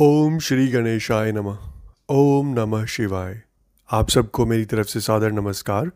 ओम 0.00 0.38
श्री 0.38 0.66
गणेशाय 0.68 1.32
नमः। 1.32 1.58
ओम 2.08 2.48
नमः 2.48 2.84
शिवाय। 2.84 3.42
आप 3.90 4.08
सबको 4.08 4.46
मेरी 4.46 4.64
तरफ़ 4.64 4.86
से 4.86 5.00
सादर 5.00 5.32
नमस्कार। 5.32 5.90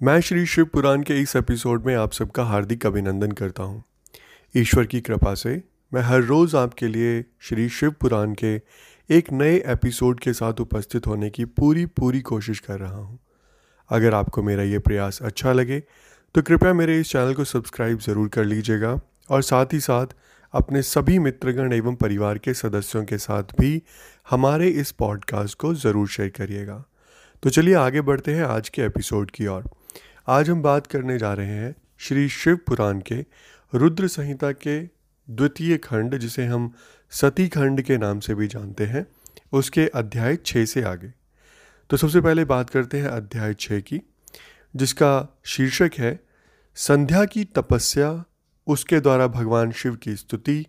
मैं 0.00 0.20
श्री 0.20 0.46
शिव 0.46 0.64
पुराण 0.64 1.02
के 1.02 1.18
इस 1.20 1.36
एपिसोड 1.36 1.84
में 1.86 1.94
आप 1.94 2.12
सबका 2.12 2.44
हार्दिक 2.44 2.86
अभिनंदन 2.86 3.32
करता 3.32 3.62
हूँ। 3.62 3.82
ईश्वर 4.56 4.86
की 4.86 5.00
कृपा 5.00 5.34
से 5.34 5.62
मैं 5.94 6.02
हर 6.02 6.22
रोज़ 6.22 6.56
आपके 6.56 6.88
लिए 6.88 7.24
श्री 7.40 7.68
शिव 7.68 7.90
पुराण 7.90 8.34
के 8.34 8.54
एक 9.10 9.32
नए 9.32 9.62
एपिसोड 9.66 10.20
के 10.20 10.32
साथ 10.32 10.60
उपस्थित 10.60 11.06
होने 11.06 11.30
की 11.30 11.44
पूरी 11.44 11.86
पूरी 11.86 12.20
कोशिश 12.20 12.60
कर 12.60 12.80
रहा 12.80 12.96
हूँ। 12.96 13.18
अगर 13.90 14.14
आपको 14.14 14.42
मेरा 14.42 14.62
ये 14.62 14.78
प्रयास 14.78 15.22
अच्छा 15.22 15.52
लगे 15.52 15.82
तो 16.34 16.42
कृपया 16.42 16.72
मेरे 16.72 17.00
इस 17.00 17.12
चैनल 17.12 17.34
को 17.34 17.44
सब्सक्राइब 17.44 17.98
ज़रूर 17.98 18.28
कर 18.28 18.44
लीजिएगा 18.44 19.00
और 19.30 19.42
साथ 19.42 19.66
ही 19.72 19.80
साथ 19.80 20.06
अपने 20.54 20.82
सभी 20.82 21.18
मित्रगण 21.18 21.72
एवं 21.72 21.94
परिवार 21.94 22.38
के 22.38 22.54
सदस्यों 22.54 23.04
के 23.04 23.18
साथ 23.18 23.42
भी 23.60 23.82
हमारे 24.30 24.68
इस 24.68 24.92
पॉडकास्ट 24.92 25.58
को 25.58 25.74
ज़रूर 25.74 26.08
शेयर 26.08 26.28
करिएगा। 26.28 26.84
तो 27.42 27.50
चलिए 27.50 27.74
आगे 27.74 28.00
बढ़ते 28.00 28.34
हैं 28.34 28.44
आज 28.44 28.68
के 28.68 28.82
एपिसोड 28.82 29.30
की 29.30 29.46
ओर। 29.46 29.64
आज 30.28 30.50
हम 30.50 30.62
बात 30.62 30.86
करने 30.86 31.18
जा 31.18 31.32
रहे 31.34 31.46
हैं 31.46 31.74
श्री 31.98 32.28
शिव 32.28 32.56
पुराण 32.56 33.00
के 33.00 33.24
रुद्र 33.74 34.08
संहिता 34.08 34.52
के 34.52 34.80
द्वितीय 35.28 35.76
खंड, 35.76 36.18
जिसे 36.18 36.46
हम 36.46 36.72
सती 37.10 37.48
खंड 37.48 37.82
के 37.82 37.98
नाम 37.98 38.20
से 38.20 38.34
भी 38.34 38.46
जानते 38.46 38.86
हैं। 38.86 39.06
उसके 39.52 39.86
अध्याय 39.86 40.36
छः 40.36 40.64
से 40.64 40.82
आगे। 40.82 41.12
तो 41.90 41.96
सबसे 41.96 42.20
पहले 42.20 42.44
बात 42.44 42.70
करते 42.70 42.98
हैं 42.98 43.08
अध्याय 43.08 43.54
छः 43.54 43.80
की, 43.80 44.00
जिसका 44.76 45.40
शीर्षक 45.44 45.90
है, 45.98 46.20
संध्या 46.74 47.24
की 47.24 47.44
तपस्या 47.44 48.24
उसके 48.66 49.00
द्वारा 49.00 49.26
भगवान 49.26 49.72
शिव 49.72 49.96
की 49.96 50.16
स्तुति 50.16 50.66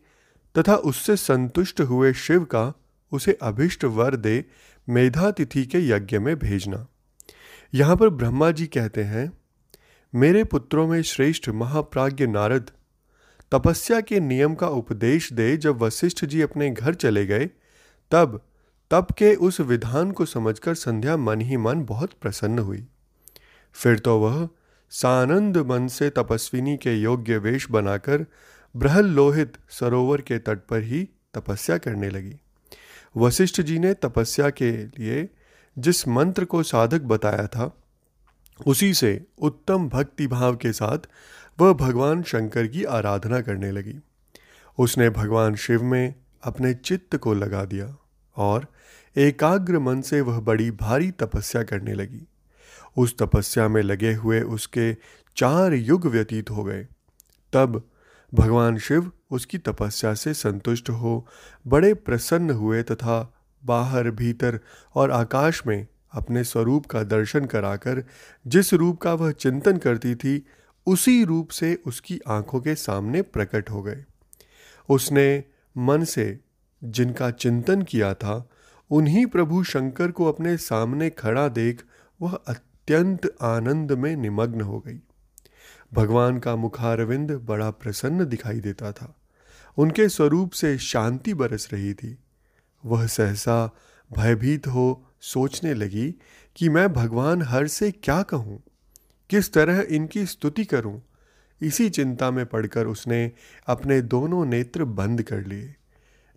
तथा 0.57 0.75
उससे 0.75 1.15
संतुष्ट 1.15 1.81
हुए 1.81 2.13
शिव 2.13 2.43
का 2.43 2.73
उसे 3.11 3.37
अभिष्ट 3.41 3.83
वर 3.83 4.15
दे 4.15 4.45
मेधा 4.89 5.31
तिथि 5.31 5.65
के 5.65 5.87
यज्ञ 5.89 6.19
में 6.19 6.39
भेजना। 6.39 6.87
यहाँ 7.73 7.95
पर 7.95 8.09
ब्रह्मा 8.09 8.51
जी 8.51 8.67
कहते 8.67 9.03
हैं, 9.03 9.31
मेरे 10.15 10.43
पुत्रों 10.43 10.87
में 10.87 11.01
श्रेष्ठ 11.01 11.49
महाप्राज्य 11.49 12.27
नारद, 12.27 12.71
तपस्या 13.51 14.01
के 14.01 14.19
नियम 14.19 14.55
का 14.55 14.67
उपदेश 14.67 15.33
दे 15.33 15.57
जब 15.57 15.81
वशिष्ठ 15.81 16.25
जी 16.25 16.41
अपने 16.41 16.69
घर 16.69 16.93
चले 16.93 17.25
गए, 17.25 17.45
तब 18.11 18.41
तब 18.91 19.07
के 19.17 19.35
उस 19.35 19.59
विधान 19.59 20.11
को 20.11 20.25
समझकर 20.25 20.73
संध्या 20.73 21.17
मन 21.17 21.41
ही 21.41 21.57
मन 21.57 21.83
बहुत 21.83 22.13
प्रसन्न 22.13 22.59
हुई। 22.59 22.87
फिर 23.73 23.99
तो 23.99 24.19
वह 24.19 24.49
सानंद 24.89 25.57
मन 25.57 25.87
से 25.87 26.09
तपस्विनी 26.09 26.77
के 26.77 26.93
योग्य 26.93 27.37
वेश 27.37 27.67
बनाकर 27.71 28.25
बृहल 28.75 29.05
लोहित 29.05 29.57
सरोवर 29.69 30.21
के 30.21 30.37
तट 30.39 30.59
पर 30.59 30.83
ही 30.83 31.03
तपस्या 31.33 31.77
करने 31.77 32.09
लगी। 32.09 32.35
वशिष्ठ 33.17 33.61
जी 33.61 33.79
ने 33.79 33.93
तपस्या 33.93 34.49
के 34.49 34.71
लिए 34.71 35.29
जिस 35.77 36.07
मंत्र 36.07 36.45
को 36.45 36.63
साधक 36.63 37.01
बताया 37.01 37.47
था, 37.47 37.71
उसी 38.67 38.93
से 38.93 39.25
उत्तम 39.39 39.89
भक्ति 39.89 40.27
भाव 40.27 40.55
के 40.55 40.73
साथ 40.73 40.99
वह 41.59 41.73
भगवान 41.73 42.23
शंकर 42.23 42.67
की 42.67 42.83
आराधना 42.83 43.41
करने 43.41 43.71
लगी। 43.71 43.95
उसने 44.77 45.09
भगवान 45.09 45.55
शिव 45.55 45.83
में 45.83 46.15
अपने 46.43 46.73
चित्त 46.73 47.15
को 47.15 47.33
लगा 47.33 47.65
दिया 47.65 47.95
और 48.37 48.67
एकाग्र 49.17 49.79
मन 49.79 50.01
से 50.01 50.21
वह 50.21 50.39
बड़ी 50.39 50.71
भारी 50.71 51.11
तपस्या 51.11 51.63
करने 51.63 51.93
लगी। 51.93 52.27
उस 52.97 53.17
तपस्या 53.17 53.67
में 53.67 53.81
लगे 53.81 54.13
हुए 54.13 54.41
उसके 54.41 54.93
चार 55.37 55.73
युग 55.73 56.05
व्यतीत 56.05 56.49
हो 56.49 56.63
गए। 56.63 56.87
तब 57.53 57.89
भगवान 58.33 58.77
शिव 58.77 59.11
उसकी 59.31 59.57
तपस्या 59.57 60.13
से 60.13 60.33
संतुष्ट 60.33 60.89
हो, 60.89 61.27
बड़े 61.67 61.93
प्रसन्न 61.93 62.49
हुए 62.49 62.83
तथा 62.83 63.33
बाहर 63.65 64.11
भीतर 64.11 64.59
और 64.95 65.11
आकाश 65.11 65.63
में 65.67 65.87
अपने 66.11 66.43
स्वरूप 66.43 66.85
का 66.85 67.03
दर्शन 67.03 67.45
कराकर 67.45 68.03
जिस 68.47 68.73
रूप 68.73 69.01
का 69.01 69.13
वह 69.13 69.31
चिंतन 69.31 69.77
करती 69.77 70.15
थी, 70.15 70.45
उसी 70.87 71.23
रूप 71.23 71.49
से 71.49 71.79
उसकी 71.85 72.19
आँखों 72.27 72.61
के 72.61 72.75
सामने 72.75 73.21
प्रकट 73.21 73.69
हो 73.69 73.83
गए। 73.83 74.05
उसने 74.89 75.43
मन 75.77 76.03
से 76.03 76.39
जिनका 76.83 77.31
चिंतन 77.31 77.81
किया 77.81 78.13
था, 78.13 78.49
उन्हीं 78.89 79.25
प्रभु 79.25 79.63
शंकर 79.63 80.11
को 80.11 80.25
अपने 80.25 80.57
सामने 80.57 81.09
खड़ा 81.09 81.47
देख 81.47 81.83
वह 82.21 82.39
अत्यंत 82.85 83.35
आनंद 83.41 83.91
में 83.91 84.15
निमग्न 84.15 84.61
हो 84.61 84.79
गई। 84.79 84.99
भगवान 85.93 86.39
का 86.39 86.55
मुखारविंद 86.55 87.31
बड़ा 87.31 87.71
प्रसन्न 87.71 88.25
दिखाई 88.25 88.59
देता 88.59 88.91
था। 88.91 89.15
उनके 89.77 90.09
स्वरूप 90.09 90.51
से 90.51 90.77
शांति 90.77 91.33
बरस 91.33 91.69
रही 91.73 91.93
थी। 91.93 92.17
वह 92.85 93.07
सहसा 93.07 93.75
भयभीत 94.17 94.67
हो 94.67 95.05
सोचने 95.21 95.73
लगी 95.73 96.15
कि 96.55 96.69
मैं 96.69 96.93
भगवान 96.93 97.41
हर 97.41 97.67
से 97.67 97.91
क्या 97.91 98.23
कहूँ? 98.23 98.63
किस 99.29 99.53
तरह 99.53 99.85
इनकी 99.89 100.25
स्तुति 100.25 100.65
करूँ? 100.65 101.01
इसी 101.61 101.89
चिंता 101.89 102.31
में 102.31 102.45
पड़कर 102.45 102.87
उसने 102.87 103.31
अपने 103.67 104.01
दोनों 104.01 104.45
नेत्र 104.45 104.83
बंद 104.83 105.21
कर 105.21 105.45
लिए। 105.45 105.75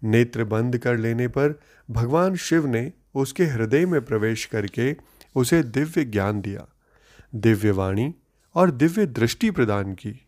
नेत्र 0.04 0.44
बंद 0.44 0.78
कर 0.78 0.96
लेने 0.96 1.28
पर 1.28 1.60
भगवान 1.90 2.36
शिव 2.36 2.66
ने 2.66 2.92
उसके 3.14 3.44
हृदय 3.44 3.86
में 3.86 4.04
प्रवेश 4.04 4.44
करके 4.44 5.17
उसे 5.34 5.62
दिव्य 5.62 6.04
ज्ञान 6.04 6.40
दिया, 6.40 6.66
दिव्य 7.34 7.70
वाणी 7.70 8.14
और 8.54 8.70
दिव्य 8.70 9.06
दृष्टि 9.06 9.50
प्रदान 9.50 9.94
की। 9.94 10.26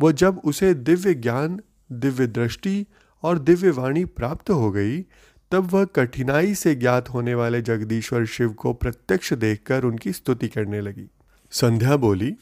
वह 0.00 0.12
जब 0.12 0.40
उसे 0.44 0.74
दिव्य 0.74 1.14
ज्ञान, 1.14 1.60
दिव्य 1.92 2.26
दृष्टि 2.26 2.86
और 3.22 3.38
दिव्य 3.38 3.70
वाणी 3.70 4.04
प्राप्त 4.04 4.50
हो 4.50 4.70
गई, 4.70 5.02
तब 5.50 5.64
वह 5.72 5.84
कठिनाई 5.84 6.54
से 6.54 6.74
ज्ञात 6.74 7.08
होने 7.08 7.34
वाले 7.34 7.62
जगदीश्वर 7.62 8.24
शिव 8.24 8.52
को 8.52 8.72
प्रत्यक्ष 8.72 9.32
देखकर 9.32 9.84
उनकी 9.84 10.12
स्तुति 10.12 10.48
करने 10.48 10.80
लगी। 10.80 11.10
संध्या 11.50 11.96
बोली, 11.96 12.36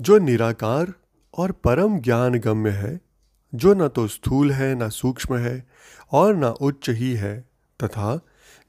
जो 0.00 0.18
निराकार 0.18 0.92
और 1.38 1.52
परम 1.52 1.98
ज्ञान 1.98 2.34
गम्य 2.34 2.70
है, 2.70 3.00
जो 3.54 3.74
न 3.74 3.88
तो 3.88 4.08
स्थूल 4.08 4.52
है, 4.52 4.74
न 4.74 4.88
सूक्ष्म 4.88 5.36
है 5.36 5.66
और 6.12 6.36
न 6.36 6.44
उच्च 6.44 6.90
ही 6.90 7.14
है, 7.14 7.40
तथा 7.84 8.20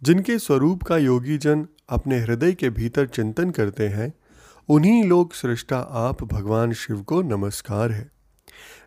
जिनके 0.03 0.39
स्वरूप 0.39 0.83
का 0.83 0.97
योगी 0.97 1.37
जन 1.37 1.67
अपने 1.89 2.19
हृदय 2.19 2.53
के 2.53 2.69
भीतर 2.69 3.07
चिंतन 3.07 3.49
करते 3.49 3.87
हैं, 3.87 4.13
उन्हीं 4.69 5.03
लोग 5.03 5.33
सृष्टा 5.33 5.79
आप 5.79 6.23
भगवान 6.23 6.73
शिव 6.73 7.01
को 7.01 7.21
नमस्कार 7.21 7.91
है। 7.91 8.11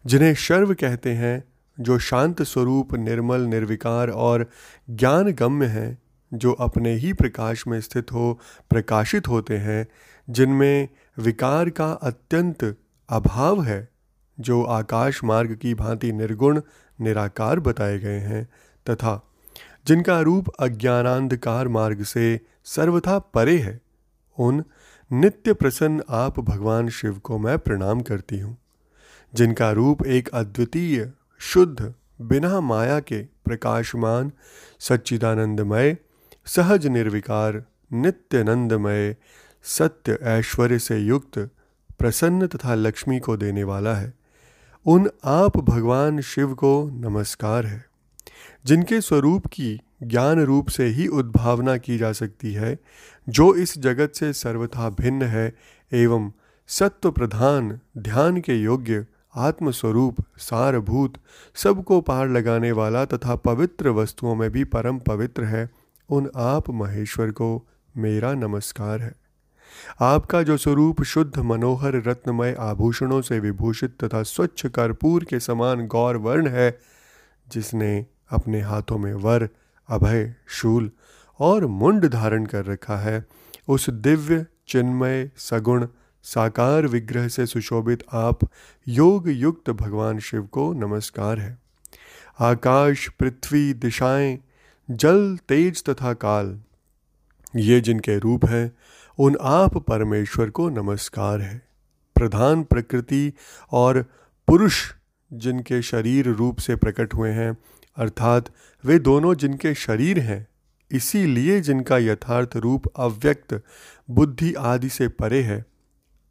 जिन्हें 0.06 0.34
शर्व 0.34 0.74
कहते 0.74 1.12
हैं, 1.12 1.44
जो 1.80 1.98
शांत 1.98 2.42
स्वरूप, 2.42 2.94
निर्मल, 2.94 3.40
निर्विकार 3.40 4.10
और 4.10 4.50
ज्ञान 4.90 5.32
गम्य 5.32 5.66
हैं, 5.66 5.98
जो 6.34 6.52
अपने 6.52 6.94
ही 6.94 7.12
प्रकाश 7.12 7.66
में 7.66 7.80
स्थित 7.80 8.12
हो, 8.12 8.40
प्रकाशित 8.70 9.28
होते 9.28 9.56
हैं, 9.56 9.88
जिनमें 10.30 10.88
विकार 11.18 11.70
का 11.70 11.92
अत्यंत 11.92 12.76
अभाव 13.08 13.62
है, 13.62 13.88
जो 14.40 14.62
आकाश 14.62 15.24
मार्ग 15.24 15.54
की 15.54 15.74
भांति 15.74 16.12
निर्गुण, 16.12 16.60
निराकार 17.00 17.60
बताए 17.60 17.98
गए 17.98 18.18
हैं, 18.18 18.48
तथा 18.90 19.29
जिनका 19.86 20.20
रूप 20.20 20.48
अज्ञानांधकार 20.48 21.68
मार्ग 21.68 22.02
से 22.02 22.40
सर्वथा 22.64 23.18
परे 23.18 23.58
है, 23.58 23.80
उन 24.38 24.64
नित्य 25.12 25.52
प्रसन्न 25.52 26.02
आप 26.10 26.40
भगवान 26.40 26.88
शिव 26.88 27.18
को 27.18 27.38
मैं 27.38 27.58
प्रणाम 27.58 28.00
करती 28.00 28.38
हूँ। 28.38 28.56
जिनका 29.34 29.70
रूप 29.70 30.06
एक 30.06 30.28
अद्वितीय, 30.28 31.12
शुद्ध, 31.38 31.94
बिना 32.20 32.60
माया 32.60 33.00
के 33.00 33.22
प्रकाशमान, 33.22 34.32
सच्चिदानंदमय, 34.80 35.96
सहज 36.46 36.86
निर्विकार, 36.86 37.64
नित्यानंदमय, 37.92 39.16
सत्य 39.62 40.18
ऐश्वर्य 40.22 40.78
से 40.78 40.98
युक्त, 40.98 41.50
प्रसन्न 41.98 42.46
तथा 42.46 42.74
लक्ष्मी 42.74 43.18
को 43.18 43.36
देने 43.36 43.64
वाला 43.64 43.94
है, 43.94 44.14
उन 44.86 45.10
आप 45.24 45.56
भगवान 45.56 46.20
शिव 46.20 46.54
को 46.54 46.90
नमस्कार 46.90 47.66
है। 47.66 47.89
जिनके 48.66 49.00
स्वरूप 49.00 49.46
की 49.46 49.80
ज्ञान 50.02 50.40
रूप 50.40 50.68
से 50.68 50.86
ही 50.86 51.06
उद्भावना 51.06 51.76
की 51.76 51.98
जा 51.98 52.12
सकती 52.12 52.52
है, 52.52 52.78
जो 53.28 53.54
इस 53.54 53.78
जगत 53.78 54.12
से 54.14 54.32
सर्वथा 54.32 54.90
भिन्न 54.90 55.22
है 55.22 55.52
एवं 55.92 56.32
सत्व 56.68 57.10
प्रधान 57.10 57.80
ध्यान 57.98 58.40
के 58.40 58.54
योग्य, 58.54 59.06
आत्मस्वरूप, 59.36 60.16
सारभूत, 60.38 61.14
सबको 61.54 62.00
पार 62.00 62.28
लगाने 62.28 62.72
वाला 62.72 63.04
तथा 63.04 63.36
पवित्र 63.36 63.88
वस्तुओं 63.88 64.34
में 64.34 64.50
भी 64.50 64.64
परम 64.64 64.98
पवित्र 64.98 65.44
है, 65.44 65.70
उन 66.10 66.30
आप 66.36 66.70
महेश्वर 66.70 67.30
को 67.30 67.68
मेरा 67.96 68.34
नमस्कार 68.34 69.00
है। 69.00 69.14
आपका 70.00 70.42
जो 70.42 70.56
स्वरूप 70.56 71.02
शुद्ध 71.02 71.38
मनोहर 71.38 71.94
रत्नमय 71.94 72.56
आभूषणों 72.58 73.22
से 73.22 73.38
विभूषित 73.38 74.04
तथा 74.04 74.22
स्वच्छ 74.22 74.66
कर्पूर 74.66 75.24
के 75.24 75.40
समान 75.40 75.86
गौर 75.86 76.16
वर्ण 76.16 76.48
है, 76.48 76.78
जिसने 77.52 78.06
अपने 78.30 78.60
हाथों 78.60 78.98
में 78.98 79.14
वर, 79.14 79.48
अभय, 79.88 80.34
शूल 80.48 80.90
और 81.40 81.66
मुंड 81.66 82.08
धारण 82.08 82.46
कर 82.46 82.64
रखा 82.64 82.96
है। 82.96 83.26
उस 83.68 83.90
दिव्य, 83.90 84.46
चिन्मय, 84.68 85.30
सगुण, 85.36 85.86
साकार 86.22 86.86
विग्रह 86.86 87.28
से 87.28 87.46
सुशोभित 87.46 88.04
आप 88.12 88.38
योग 88.88 89.28
युक्त 89.28 89.70
भगवान 89.70 90.18
शिव 90.18 90.42
को 90.42 90.72
नमस्कार 90.72 91.38
है। 91.38 91.58
आकाश, 92.40 93.08
पृथ्वी, 93.08 93.74
दिशाएँ, 93.74 94.38
जल, 94.90 95.38
तेज 95.48 95.84
तथा 95.84 96.12
काल, 96.12 96.60
ये 97.56 97.80
जिनके 97.80 98.18
रूप 98.18 98.46
हैं, 98.46 98.72
उन 99.18 99.36
आप 99.40 99.78
परमेश्वर 99.78 100.50
को 100.50 100.68
नमस्कार 100.68 101.40
है। 101.40 101.62
प्रधान 102.14 102.62
प्रकृति 102.62 103.32
और 103.72 104.02
पुरुष 104.48 104.92
जिनके 105.32 105.82
शरीर 105.82 106.28
रूप 106.28 106.58
से 106.58 106.76
प्रकट 106.76 107.14
हुए 107.14 107.30
हैं 107.30 107.56
अर्थात 108.00 108.44
वे 108.84 108.98
दोनों 108.98 109.34
जिनके 109.34 109.74
शरीर 109.74 110.18
हैं, 110.18 110.48
इसीलिए 110.90 111.60
जिनका 111.60 111.98
यथार्थ 111.98 112.56
रूप 112.56 112.86
अव्यक्त 112.96 113.62
बुद्धि 114.10 114.54
आदि 114.54 114.88
से 114.88 115.08
परे 115.08 115.42
है, 115.42 115.64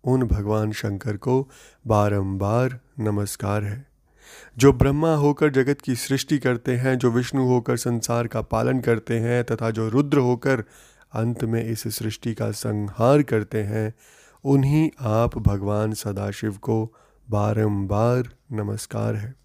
उन 0.03 0.23
भगवान 0.23 0.71
शंकर 0.71 1.17
को 1.17 1.49
बारंबार 1.87 2.79
नमस्कार 2.99 3.63
है। 3.63 3.87
जो 4.57 4.73
ब्रह्मा 4.73 5.15
होकर 5.15 5.49
जगत 5.49 5.81
की 5.81 5.95
सृष्टि 5.95 6.39
करते 6.39 6.75
हैं, 6.75 6.97
जो 6.97 7.11
विष्णु 7.11 7.47
होकर 7.47 7.77
संसार 7.77 8.27
का 8.27 8.41
पालन 8.41 8.79
करते 8.79 9.19
हैं, 9.19 9.43
तथा 9.43 9.71
जो 9.71 9.89
रुद्र 9.89 10.17
होकर 10.17 10.63
अंत 11.13 11.43
में 11.43 11.65
इस 11.65 11.95
सृष्टि 11.95 12.33
का 12.33 12.51
संहार 12.51 13.21
करते 13.21 13.63
हैं, 13.63 13.93
उन्हीं 14.43 14.89
आप 14.99 15.37
भगवान 15.37 15.93
सदाशिव 15.93 16.51
को 16.51 16.95
बारंबार 17.29 18.29
नमस्कार 18.51 19.15
है। 19.15 19.39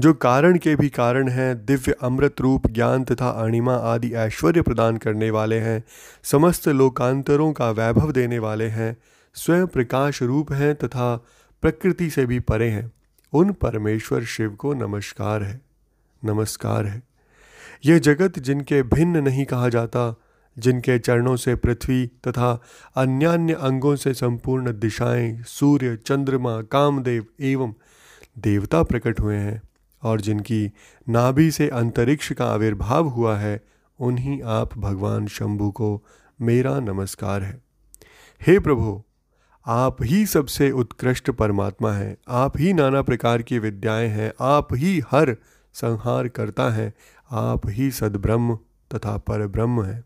जो 0.00 0.14
कारण 0.14 0.58
के 0.58 0.76
भी 0.76 0.88
कारण 0.88 1.28
हैं, 1.28 1.66
दिव्य 1.66 1.92
अमृत 1.92 2.40
रूप, 2.40 2.66
ज्ञान 2.66 3.04
तथा 3.04 3.30
अणिमा 3.30 3.74
आदि 3.74 4.14
ऐश्वर्य 4.14 4.62
प्रदान 4.62 4.96
करने 4.96 5.30
वाले 5.30 5.58
हैं, 5.58 5.84
समस्त 6.22 6.68
लोकांतरों 6.68 7.52
का 7.52 7.70
वैभव 7.70 8.12
देने 8.12 8.38
वाले 8.38 8.66
हैं, 8.66 8.96
स्वयं 9.34 9.66
प्रकाश 9.66 10.22
रूप 10.22 10.52
हैं 10.52 10.74
तथा 10.74 11.24
प्रकृति 11.62 12.10
से 12.10 12.26
भी 12.26 12.40
परे 12.40 12.70
हैं। 12.70 12.92
उन 13.32 13.52
परमेश्वर 13.52 14.24
शिव 14.24 14.50
को 14.50 14.74
नमस्कार 14.74 15.42
है 15.42 15.60
नमस्कार 16.24 16.86
है। 16.86 17.02
यह 17.84 17.98
जगत 17.98 18.38
जिनके 18.38 18.82
भिन्न 18.82 19.16
नहीं 19.16 19.44
कहा 19.44 19.68
जाता, 19.68 20.16
जिनके 20.58 20.98
चरणों 20.98 21.36
से 21.36 21.54
पृथ्वी 21.54 22.06
तथा 22.06 22.62
अन्यान्य 22.96 23.52
अंगों 23.52 23.96
से 23.96 24.14
संपूर्ण 24.14 24.72
दिशाएँ, 24.72 25.42
सूर्य, 25.46 25.96
चंद्रमा, 25.96 26.62
कामदेव 26.62 27.26
एवं 27.40 27.74
देवता 28.38 28.82
प्रकट 28.82 29.20
हुए 29.20 29.36
हैं 29.36 29.62
और 30.06 30.20
जिनकी 30.20 30.72
नाभि 31.08 31.50
से 31.50 31.68
अंतरिक्ष 31.68 32.32
का 32.32 32.46
आविर्भाव 32.46 33.06
हुआ 33.06 33.36
है, 33.36 33.60
उन्हीं 34.00 34.42
आप 34.42 34.78
भगवान 34.78 35.26
शंभु 35.26 35.70
को 35.70 36.04
मेरा 36.40 36.80
नमस्कार 36.80 37.42
है। 37.42 37.60
हे 38.46 38.58
प्रभु, 38.58 39.02
आप 39.66 39.96
ही 40.02 40.26
सबसे 40.26 40.70
उत्कृष्ट 40.70 41.30
परमात्मा 41.30 41.92
हैं। 41.92 42.16
आप 42.28 42.58
ही 42.58 42.72
नाना 42.72 43.02
प्रकार 43.02 43.42
की 43.42 43.58
विद्याएँ 43.58 44.08
हैं। 44.08 44.32
आप 44.40 44.74
ही 44.74 45.02
हर 45.10 45.36
संहार 45.72 46.28
करता 46.28 46.70
है। 46.70 46.94
आप 47.30 47.62
ही 47.66 47.90
सदब्रह्म 47.90 48.58
तथा 48.94 49.16
पर 49.16 49.46
ब्रह्म 49.46 49.82
हैं। 49.82 50.04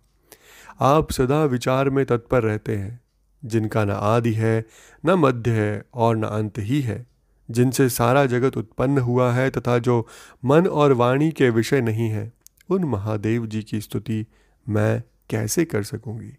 आप 0.80 1.12
सदा 1.12 1.44
विचार 1.44 1.90
में 1.90 2.06
तत्पर 2.06 2.42
रहते 2.42 2.76
हैं। 2.76 3.00
जिनका 3.44 3.84
न 3.84 3.90
आदि 3.90 4.32
है, 4.32 4.64
न 5.06 5.10
मध्य 5.10 5.50
है 5.50 5.84
और 5.94 6.16
न 6.16 6.22
अंत 6.22 6.58
ही 6.58 6.80
है। 6.80 7.06
जिनसे 7.50 7.88
सारा 7.88 8.26
जगत 8.26 8.56
उत्पन्न 8.56 8.98
हुआ 8.98 9.32
है 9.32 9.50
तथा 9.50 9.78
जो 9.78 10.06
मन 10.44 10.66
और 10.66 10.92
वाणी 10.92 11.30
के 11.30 11.50
विषय 11.50 11.80
नहीं 11.80 12.10
है, 12.10 12.32
उन 12.70 12.84
महादेव 12.84 13.46
जी 13.46 13.62
की 13.62 13.80
स्तुति 13.80 14.26
मैं 14.68 15.02
कैसे 15.30 15.64
कर 15.64 15.82
सकूँगी? 15.82 16.36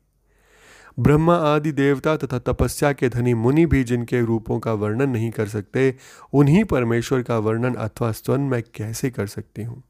ब्रह्मा 0.99 1.35
आदि 1.35 1.71
देवता 1.71 2.17
तथा 2.17 2.39
तपस्या 2.39 2.93
के 2.93 3.09
धनी 3.09 3.33
मुनि 3.33 3.65
भी 3.65 3.83
जिनके 3.83 4.21
रूपों 4.21 4.59
का 4.59 4.73
वर्णन 4.73 5.09
नहीं 5.09 5.31
कर 5.31 5.47
सकते, 5.47 5.95
उन्हीं 6.33 6.63
परमेश्वर 6.63 7.21
का 7.21 7.37
वर्णन 7.37 7.75
अथवा 7.75 8.11
स्तवन 8.11 8.41
मैं 8.41 8.63
कैसे 8.75 9.09
कर 9.09 9.27
सकती 9.27 9.63
हूँ? 9.63 9.83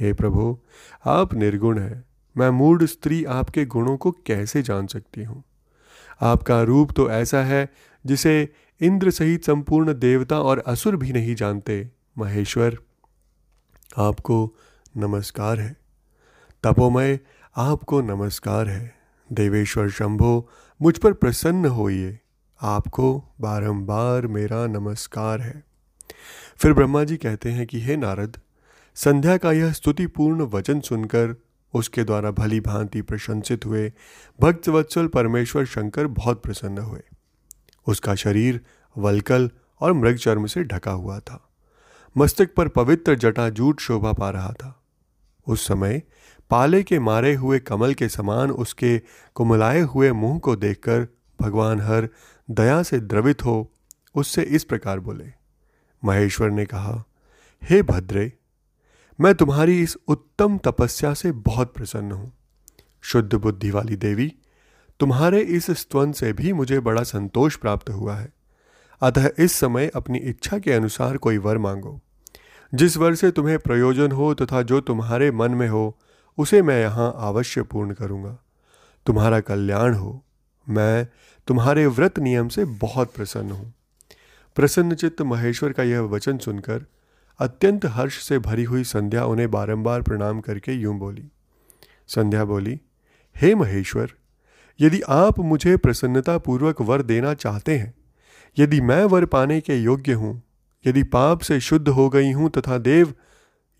हे 0.00 0.12
प्रभु, 0.12 0.58
आप 1.06 1.34
निर्गुण 1.34 1.78
हैं। 1.78 2.04
मैं 2.36 2.50
मूड 2.50 2.84
स्त्री 2.84 3.24
आपके 3.24 3.64
गुणों 3.64 3.96
को 3.96 4.10
कैसे 4.10 4.62
जान 4.62 4.86
सकती 4.86 5.22
हूँ? 5.22 5.44
आपका 6.20 6.62
रूप 6.62 6.92
तो 6.92 7.10
ऐसा 7.10 7.42
है 7.42 7.68
जिसे 8.06 8.48
इंद्र 8.80 9.10
सहित 9.10 9.44
संपूर्ण 9.44 9.94
देवता 9.94 10.40
और 10.40 10.58
असुर 10.58 10.96
भी 10.96 11.12
नहीं 11.12 11.34
जानते। 11.34 11.90
महेश्वर, 12.18 12.78
आपको 13.98 14.54
नमस्कार 14.96 15.60
है। 15.60 15.76
तपोमय, 16.62 17.20
आपको 17.56 18.00
नमस्कार 18.00 18.68
है। 18.68 18.94
देवेश्वर 19.32 19.88
शंभो, 19.88 20.50
मुझ 20.82 20.98
पर 20.98 21.12
प्रसन्न 21.12 21.66
होइए। 21.66 22.18
आपको 22.62 23.24
बारंबार 23.40 24.26
मेरा 24.26 24.66
नमस्कार 24.66 25.40
है। 25.40 25.64
फिर 26.56 26.72
ब्रह्मा 26.72 27.04
जी 27.04 27.16
कहते 27.16 27.50
हैं 27.50 27.66
कि, 27.66 27.80
हे 27.80 27.96
नारद, 27.96 28.40
संध्या 28.94 29.36
का 29.36 29.52
यह 29.52 29.72
स्तुतिपूर्ण 29.72 30.40
वचन 30.40 30.80
सुनकर 30.80 31.42
उसके 31.74 32.04
द्वारा 32.04 32.30
भली 32.30 32.60
भांति 32.60 33.02
प्रशंसित 33.02 33.66
हुए 33.66 33.92
भक्त 34.40 34.68
वत्सल 34.68 35.06
परमेश्वर 35.06 35.64
शंकर 35.64 36.06
बहुत 36.06 36.42
प्रसन्न 36.42 36.78
हुए। 36.78 37.00
उसका 37.88 38.14
शरीर 38.14 38.60
वलकल 38.96 39.50
और 39.80 39.92
मृग 39.92 40.16
चर्म 40.16 40.46
से 40.46 40.64
ढका 40.64 40.90
हुआ 40.90 41.18
था। 41.18 41.50
मस्तक 42.16 42.54
पर 42.54 42.68
पवित्र 42.68 43.14
जटा 43.14 43.48
जूट 43.48 43.80
शोभा 43.80 44.12
पा 44.12 44.30
रहा 44.30 44.52
था। 44.52 44.74
उस 45.46 45.66
समय 45.66 46.02
पाले 46.50 46.82
के 46.82 46.98
मारे 46.98 47.34
हुए 47.34 47.58
कमल 47.58 47.94
के 47.94 48.08
समान 48.08 48.50
उसके 48.50 48.98
कुमलाए 49.34 49.80
हुए 49.80 50.12
मुँह 50.12 50.38
को 50.38 50.56
देखकर 50.56 51.06
भगवान 51.40 51.80
हर 51.80 52.08
दया 52.50 52.82
से 52.82 53.00
द्रवित 53.00 53.44
हो 53.44 53.72
उससे 54.14 54.42
इस 54.42 54.64
प्रकार 54.64 55.00
बोले। 55.00 55.32
महेश्वर 56.04 56.50
ने 56.50 56.66
कहा, 56.66 57.04
हे 57.62 57.82
भद्रे, 57.82 58.32
मैं 59.20 59.34
तुम्हारी 59.34 59.82
इस 59.82 59.96
उत्तम 60.08 60.58
तपस्या 60.58 61.14
से 61.14 61.32
बहुत 61.32 61.74
प्रसन्न 61.74 62.12
हूँ। 62.12 62.32
शुद्ध 63.02 63.34
बुद्धि 63.34 63.70
वाली 63.70 63.96
देवी 63.96 64.32
तुम्हारे 65.00 65.40
इस 65.40 65.70
स्तवन 65.70 66.12
से 66.12 66.32
भी 66.32 66.52
मुझे 66.52 66.80
बड़ा 66.80 67.02
संतोष 67.02 67.56
प्राप्त 67.56 67.90
हुआ 67.90 68.14
है। 68.16 68.32
अतः 69.00 69.30
इस 69.38 69.52
समय 69.52 69.88
अपनी 69.88 70.18
इच्छा 70.18 70.58
के 70.58 70.72
अनुसार 70.72 71.16
कोई 71.16 71.38
वर 71.38 71.58
मांगो। 71.58 72.00
जिस 72.74 72.96
वर 72.96 73.14
से 73.14 73.30
तुम्हें 73.30 73.58
प्रयोजन 73.58 74.12
हो 74.12 74.34
तथा 74.34 74.62
जो 74.62 74.80
तुम्हारे 74.80 75.30
मन 75.30 75.50
में 75.50 75.68
हो, 75.68 75.98
उसे 76.38 76.62
मैं 76.62 76.80
यहाँ 76.80 77.14
अवश्य 77.18 77.62
पूर्ण 77.62 77.92
करूँगा। 77.92 78.38
तुम्हारा 79.06 79.40
कल्याण 79.40 79.94
हो। 79.94 80.24
मैं 80.68 81.08
तुम्हारे 81.46 81.86
व्रत 81.86 82.18
नियम 82.18 82.48
से 82.48 82.64
बहुत 82.64 83.14
प्रसन्न 83.14 83.50
हूँ। 83.50 83.74
प्रसन्नचित्त 84.56 85.22
महेश्वर 85.22 85.72
का 85.72 85.82
यह 85.82 86.00
वचन 86.00 86.38
सुनकर 86.38 86.86
अत्यंत 87.38 87.86
हर्ष 87.86 88.22
से 88.22 88.38
भरी 88.38 88.64
हुई 88.64 88.84
संध्या 88.84 89.24
उन्हें 89.24 89.50
बारंबार 89.50 90.02
प्रणाम 90.02 90.40
करके 90.40 90.72
यूँ 90.72 90.98
बोली। 90.98 91.28
संध्या 92.08 92.44
बोली, 92.44 92.80
हे 93.36 93.54
महेश्वर 93.54 94.12
यदि 94.80 95.00
आप 95.08 95.38
मुझे 95.40 95.76
प्रसन्नतापूर्वक 95.76 96.80
वर 96.80 97.02
देना 97.02 97.32
चाहते 97.34 97.76
हैं, 97.78 97.94
यदि 98.56 98.80
मैं 98.80 99.02
वर 99.04 99.24
पाने 99.24 99.60
के 99.60 99.76
योग्य 99.76 100.12
हूँ, 100.12 100.42
यदि 100.84 101.02
पाप 101.04 101.40
से 101.40 101.60
शुद्ध 101.60 101.88
हो 101.88 102.08
गई 102.08 102.30
हूँ 102.32 102.50
तथा 102.50 102.78
देव, 102.78 103.14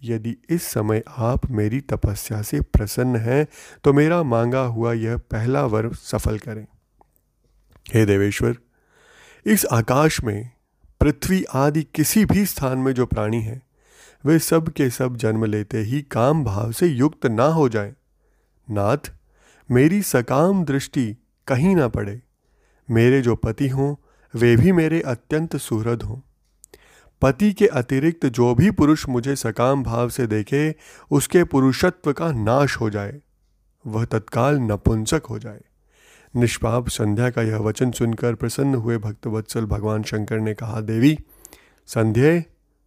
यदि 0.02 0.37
इस 0.50 0.62
समय 0.62 1.02
आप 1.19 1.50
मेरी 1.50 1.81
तपस्या 1.83 2.40
से 2.43 2.61
प्रसन्न 2.62 3.17
हैं 3.17 3.47
तो 3.85 3.93
मेरा 3.93 4.23
मांगा 4.23 4.61
हुआ 4.67 4.93
यह 4.93 5.17
पहला 5.31 5.64
वर 5.67 5.93
सफल 5.95 6.38
करें 6.38 6.67
हे 7.87 8.05
देवेश्वर, 8.07 8.57
इस 9.47 9.64
आकाश 9.67 10.23
में 10.25 10.50
पृथ्वी 11.00 11.43
आदि 11.55 11.83
किसी 11.95 12.25
भी 12.25 12.45
स्थान 12.47 12.78
में 12.78 12.93
जो 12.93 13.07
प्राणी 13.07 13.40
हैं, 13.43 13.61
वे 14.25 14.38
सब 14.38 14.69
के 14.69 14.88
सब 14.90 15.17
जन्म 15.17 15.45
लेते 15.45 15.78
ही 15.81 16.00
काम 16.11 16.45
भाव 16.45 16.73
से 16.73 16.87
युक्त 16.87 17.26
ना 17.26 17.47
हो 17.49 17.69
जाएँ। 17.69 17.95
नाथ 18.69 19.11
मेरी 19.71 20.03
सकाम 20.03 20.65
दृष्टि 20.65 21.17
कहीं 21.47 21.77
ना 21.77 21.89
पड़े। 21.89 22.23
मेरे 22.91 23.21
जो 23.21 23.37
पति 23.37 23.69
हों, 23.69 23.95
वे 24.35 24.57
भी 24.57 24.73
मेरे 24.73 25.01
अत्यंत 25.01 25.57
सुहृद 25.57 26.03
हों। 26.03 26.19
पति 27.23 27.53
के 27.53 27.67
अतिरिक्त 27.67 28.27
जो 28.27 28.55
भी 28.55 28.71
पुरुष 28.71 29.09
मुझे 29.09 29.37
सकाम 29.37 29.83
भाव 29.83 30.09
से 30.09 30.27
देखे, 30.27 30.75
उसके 31.11 31.45
पुरुषत्व 31.45 32.13
का 32.13 32.33
नाश 32.33 32.77
हो 32.77 32.91
जाए। 32.91 33.21
वह 33.87 34.05
तत्काल 34.05 34.59
नपुंसक 34.59 35.23
हो 35.31 35.39
जाए। 35.39 35.61
निष्पाप 36.37 36.89
संध्या 36.89 37.31
का 37.31 37.43
यह 37.43 37.57
वचन 37.57 37.91
सुनकर 37.91 38.35
प्रसन्न 38.35 38.75
हुए 38.75 38.99
भक्तवत्सल 38.99 39.65
भगवान 39.65 40.03
शंकर 40.03 40.41
ने 40.41 40.55
कहा, 40.55 40.81
देवी, 40.81 41.19
संध्या, 41.87 42.43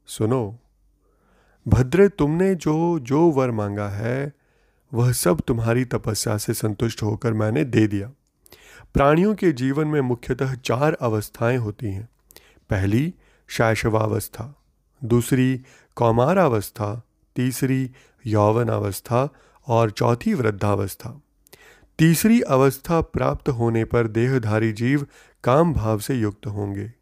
सुनो। 0.08 0.60
भद्रे, 1.68 2.10
तुमने 2.10 2.56
जो 2.56 3.00
जो 3.00 3.32
वर 3.32 3.52
मांगा 3.52 3.90
है 3.90 4.34
वह 4.93 5.12
सब 5.12 5.41
तुम्हारी 5.41 5.86
तपस्या 5.86 6.38
से 6.38 6.53
संतुष्ट 6.53 7.03
होकर 7.03 7.33
मैंने 7.33 7.63
दे 7.63 7.88
दिया। 7.88 8.12
प्राणियों 8.93 9.36
के 9.36 9.51
जीवन 9.51 9.88
में 9.88 10.01
मुख्यतः 10.01 10.53
चार 10.53 10.93
अवस्थाएँ 10.93 11.57
होती 11.57 11.88
हैं। 11.88 12.10
पहली, 12.69 13.13
शैशवावस्था। 13.48 14.55
दूसरी, 15.03 15.62
कौमारावस्था। 15.95 17.03
तीसरी, 17.36 17.91
यौवनावस्था। 18.27 19.29
और 19.67 19.91
चौथी, 19.91 20.33
वृद्धावस्था। 20.33 21.21
तीसरी 22.00 22.41
अवस्था 22.41 23.01
प्राप्त 23.01 23.50
होने 23.50 23.86
पर 23.86 24.07
देहधारी 24.07 24.71
जीव 24.71 25.07
काम 25.43 25.74
भाव 25.74 26.00
से 26.00 26.15
युक्त 26.15 26.48
होंगे। 26.48 26.93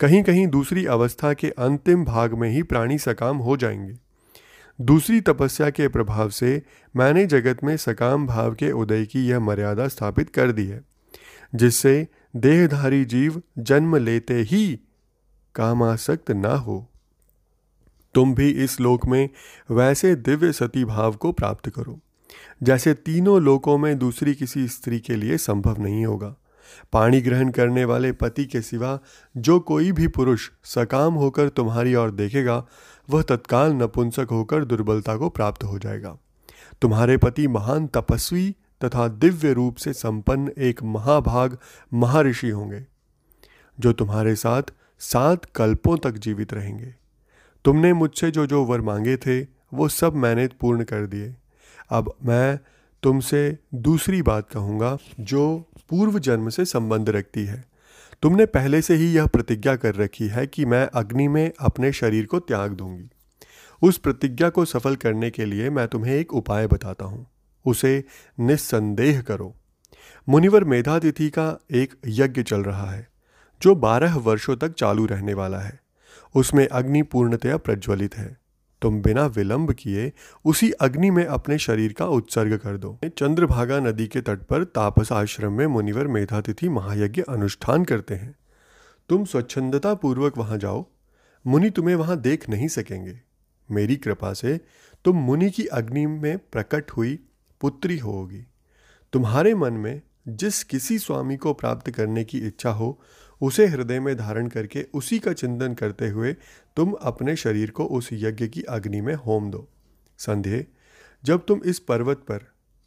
कहीं 0.00 0.22
कहीं 0.22 0.46
दूसरी 0.46 0.86
अवस्था 0.86 1.32
के 1.32 1.50
अंतिम 1.50 2.04
भाग 2.04 2.34
में 2.34 2.50
ही 2.50 2.62
प्राणी 2.62 2.98
सकाम 2.98 3.36
हो 3.36 3.56
जाएँगे। 3.56 4.09
दूसरी 4.80 5.20
तपस्या 5.20 5.68
के 5.70 5.88
प्रभाव 5.88 6.30
से 6.30 6.62
मैंने 6.94 7.26
जगत 7.26 7.64
में 7.64 7.76
सकाम 7.76 8.26
भाव 8.26 8.54
के 8.54 8.70
उदय 8.72 9.04
की 9.06 9.26
यह 9.26 9.40
मर्यादा 9.40 9.88
स्थापित 9.88 10.30
कर 10.30 10.52
दी 10.52 10.66
है, 10.66 10.82
जिससे 11.54 12.06
देहधारी 12.36 13.04
जीव 13.04 13.42
जन्म 13.58 13.96
लेते 13.96 14.34
ही 14.42 14.80
कामासक्त 15.54 16.30
ना 16.30 16.54
हो। 16.54 16.86
तुम 18.14 18.34
भी 18.34 18.50
इस 18.64 18.80
लोक 18.80 19.06
में 19.06 19.28
वैसे 19.70 20.14
दिव्य 20.14 20.52
सती 20.52 20.84
भाव 20.84 21.14
को 21.14 21.32
प्राप्त 21.32 21.68
करो, 21.70 22.00
जैसे 22.62 22.94
तीनों 22.94 23.40
लोकों 23.42 23.78
में 23.78 23.98
दूसरी 23.98 24.34
किसी 24.34 24.68
स्त्री 24.68 25.00
के 25.00 25.16
लिए 25.16 25.38
संभव 25.38 25.82
नहीं 25.82 26.06
होगा। 26.06 26.34
पानी 26.92 27.20
ग्रहण 27.20 27.50
करने 27.50 27.84
वाले 27.84 28.12
पति 28.12 28.44
के 28.44 28.60
सिवा 28.62 28.98
जो 29.36 29.58
कोई 29.60 29.92
भी 29.92 30.06
पुरुष 30.08 30.50
सकाम 30.64 31.14
होकर 31.14 31.48
तुम्हारी 31.48 31.94
ओर 31.94 32.10
देखेगा 32.10 32.66
वह 33.10 33.22
तत्काल 33.22 33.72
नपुंसक 33.72 34.28
होकर 34.30 34.64
दुर्बलता 34.64 35.16
को 35.16 35.28
प्राप्त 35.28 35.64
हो 35.64 35.78
जाएगा। 35.78 36.16
तुम्हारे 36.82 37.16
पति 37.16 37.46
महान 37.48 37.86
तपस्वी 37.86 38.50
तथा 38.84 39.08
दिव्य 39.08 39.52
रूप 39.52 39.76
से 39.76 39.92
संपन्न 39.92 40.52
एक 40.58 40.82
महाभाग 40.82 41.56
महर्षि 41.94 42.50
होंगे, 42.50 42.84
जो 43.78 43.92
तुम्हारे 43.92 44.34
साथ 44.34 44.72
सात 45.00 45.44
कल्पों 45.44 45.96
तक 45.96 46.18
जीवित 46.18 46.52
रहेंगे। 46.54 46.94
तुमने 47.64 47.92
मुझसे 47.92 48.30
जो 48.30 48.46
जो 48.46 48.64
वर 48.64 48.80
मांगे 48.80 49.16
थे, 49.16 49.40
वो 49.74 49.88
सब 49.88 50.14
मैंने 50.14 50.46
पूर्ण 50.60 50.84
कर 50.84 51.06
दिए। 51.06 51.34
अब 51.90 52.12
मैं 52.24 52.58
तुमसे 53.02 53.58
दूसरी 53.74 54.22
बात 54.22 54.50
कहूँगा, 54.50 54.96
जो 55.20 55.72
पूर्व 55.90 56.18
जन्म 56.18 56.48
से 56.48 56.64
संबंध 56.64 57.10
रखती 57.10 57.44
है। 57.46 57.64
तुमने 58.22 58.46
पहले 58.46 58.82
से 58.82 58.94
ही 58.94 59.12
यह 59.12 59.26
प्रतिज्ञा 59.26 59.76
कर 59.76 59.94
रखी 59.94 60.26
है 60.26 60.46
कि 60.46 60.64
मैं 60.64 60.88
अग्नि 60.94 61.28
में 61.28 61.52
अपने 61.60 61.92
शरीर 61.92 62.26
को 62.26 62.38
त्याग 62.38 62.72
दूँगी। 62.72 63.10
उस 63.82 63.98
प्रतिज्ञा 63.98 64.48
को 64.48 64.64
सफल 64.64 64.96
करने 64.96 65.30
के 65.30 65.44
लिए 65.44 65.70
मैं 65.70 65.88
तुम्हें 65.88 66.14
एक 66.14 66.34
उपाय 66.34 66.66
बताता 66.66 67.04
हूँ। 67.04 67.26
उसे 67.66 68.04
निस्संदेह 68.40 69.20
करो। 69.22 69.56
मुनिवर 70.28 70.64
मेधातिथि 70.64 71.30
का 71.30 71.58
एक 71.70 71.94
यज्ञ 72.06 72.42
चल 72.42 72.60
रहा 72.60 72.90
है, 72.90 73.08
जो 73.62 73.74
बारह 73.74 74.14
वर्षों 74.14 74.56
तक 74.56 74.72
चालू 74.72 75.06
रहने 75.06 75.34
वाला 75.34 75.58
है। 75.58 75.80
उसमें 76.34 76.68
अग्नि 76.68 77.02
पूर्णतया 77.02 77.56
प्रज्वलित 77.56 78.16
है। 78.16 78.39
तुम 78.82 79.02
बिना 79.02 79.26
विलंब 79.26 79.72
किए 79.72 80.12
उसी 80.44 80.70
अग्नि 80.70 81.10
में 81.10 81.24
अपने 81.24 81.58
शरीर 81.58 81.92
का 81.92 82.06
उत्सर्ग 82.06 82.56
कर 82.56 82.76
दो। 82.76 82.98
चंद्रभागा 83.04 83.78
नदी 83.80 84.06
के 84.06 84.20
तट 84.20 84.38
पर 84.42 84.64
तापस 84.64 85.12
आश्रम 85.12 85.52
में 85.52 85.66
मुनिवर 85.66 86.06
मेधातिथि 86.06 86.68
महायज्ञ 86.68 87.22
अनुष्ठान 87.22 87.84
करते 87.84 88.14
हैं। 88.14 88.34
तुम 89.08 89.24
स्वच्छंदता 89.24 89.94
पूर्वक 89.94 90.38
वहाँ 90.38 90.58
जाओ। 90.58 90.86
मुनि 91.46 91.70
तुम्हें 91.70 91.96
वहाँ 91.96 92.20
देख 92.20 92.48
नहीं 92.48 92.68
सकेंगे। 92.68 93.20
मेरी 93.70 93.96
कृपा 93.96 94.32
से 94.32 94.60
तुम 95.04 95.16
मुनि 95.16 95.50
की 95.50 95.66
अग्नि 95.66 96.06
में 96.06 96.38
प्रकट 96.38 96.90
हुई 96.90 97.18
पुत्री 97.60 97.98
होगी 97.98 98.46
तुम्हारे 99.12 99.54
मन 99.54 99.72
में 99.72 100.00
जिस 100.28 100.64
किसी 100.64 100.98
स्वामी 100.98 101.36
को 101.36 101.52
प्राप्त 101.54 101.90
करने 101.90 102.24
की 102.24 102.38
इच्छा 102.38 102.70
हो 102.70 103.00
उसे 103.40 103.66
हृदय 103.66 104.00
में 104.00 104.16
धारण 104.16 104.48
करके 104.48 104.86
उसी 104.94 105.18
का 105.18 105.32
चिंतन 105.32 105.74
करते 105.74 106.08
हुए 106.08 106.32
तुम 106.76 106.92
अपने 106.92 107.36
शरीर 107.36 107.70
को 107.70 107.84
उस 107.84 108.08
यज्ञ 108.12 108.48
की 108.48 108.62
अग्नि 108.62 109.00
में 109.00 109.14
होम 109.14 109.50
दो। 109.50 109.68
संध्य 110.18 110.66
जब 111.24 111.46
तुम 111.46 111.60
इस 111.64 111.78
पर्वत 111.78 112.16
पर 112.16 112.44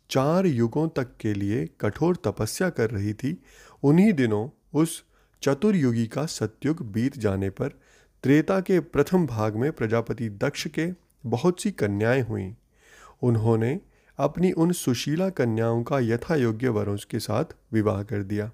चार 0.10 0.46
युगों 0.46 0.90
तक 0.90 1.08
के 1.20 1.34
लिए 1.34 1.70
कठोर 1.82 2.16
तपस्या 2.16 2.70
कर 2.70 2.90
रही 2.90 3.14
थी, 3.14 3.44
उन्हीं 3.84 4.14
दिनों 4.14 4.50
उस 4.74 5.04
चतुर्युगी 5.42 6.08
का 6.08 6.26
सत्युग 6.26 6.92
बीत 6.92 7.18
जाने 7.18 7.50
पर 7.50 7.68
त्रेता 8.24 8.60
के 8.60 8.80
प्रथम 8.80 9.28
भाग 9.28 9.56
में 9.56 9.72
प्रजापति 9.72 10.30
दक्ष 10.30 10.68
के 10.68 10.92
बहुत 11.26 11.62
सी 11.62 11.72
कन्याएँ 11.72 12.22
हुईं। 12.22 12.54
उन्होंने 13.22 13.82
अपनी 14.18 14.52
उन 14.52 14.72
सुशीला 14.72 15.30
कन्याओं 15.30 15.84
का 15.84 16.00
यथा 16.00 16.36
योग्य 16.36 16.70
वरों 16.70 16.98
के 17.10 17.20
साथ 17.20 17.46
विवाह 17.74 18.04
कर 18.04 18.24
दिया। 18.24 18.52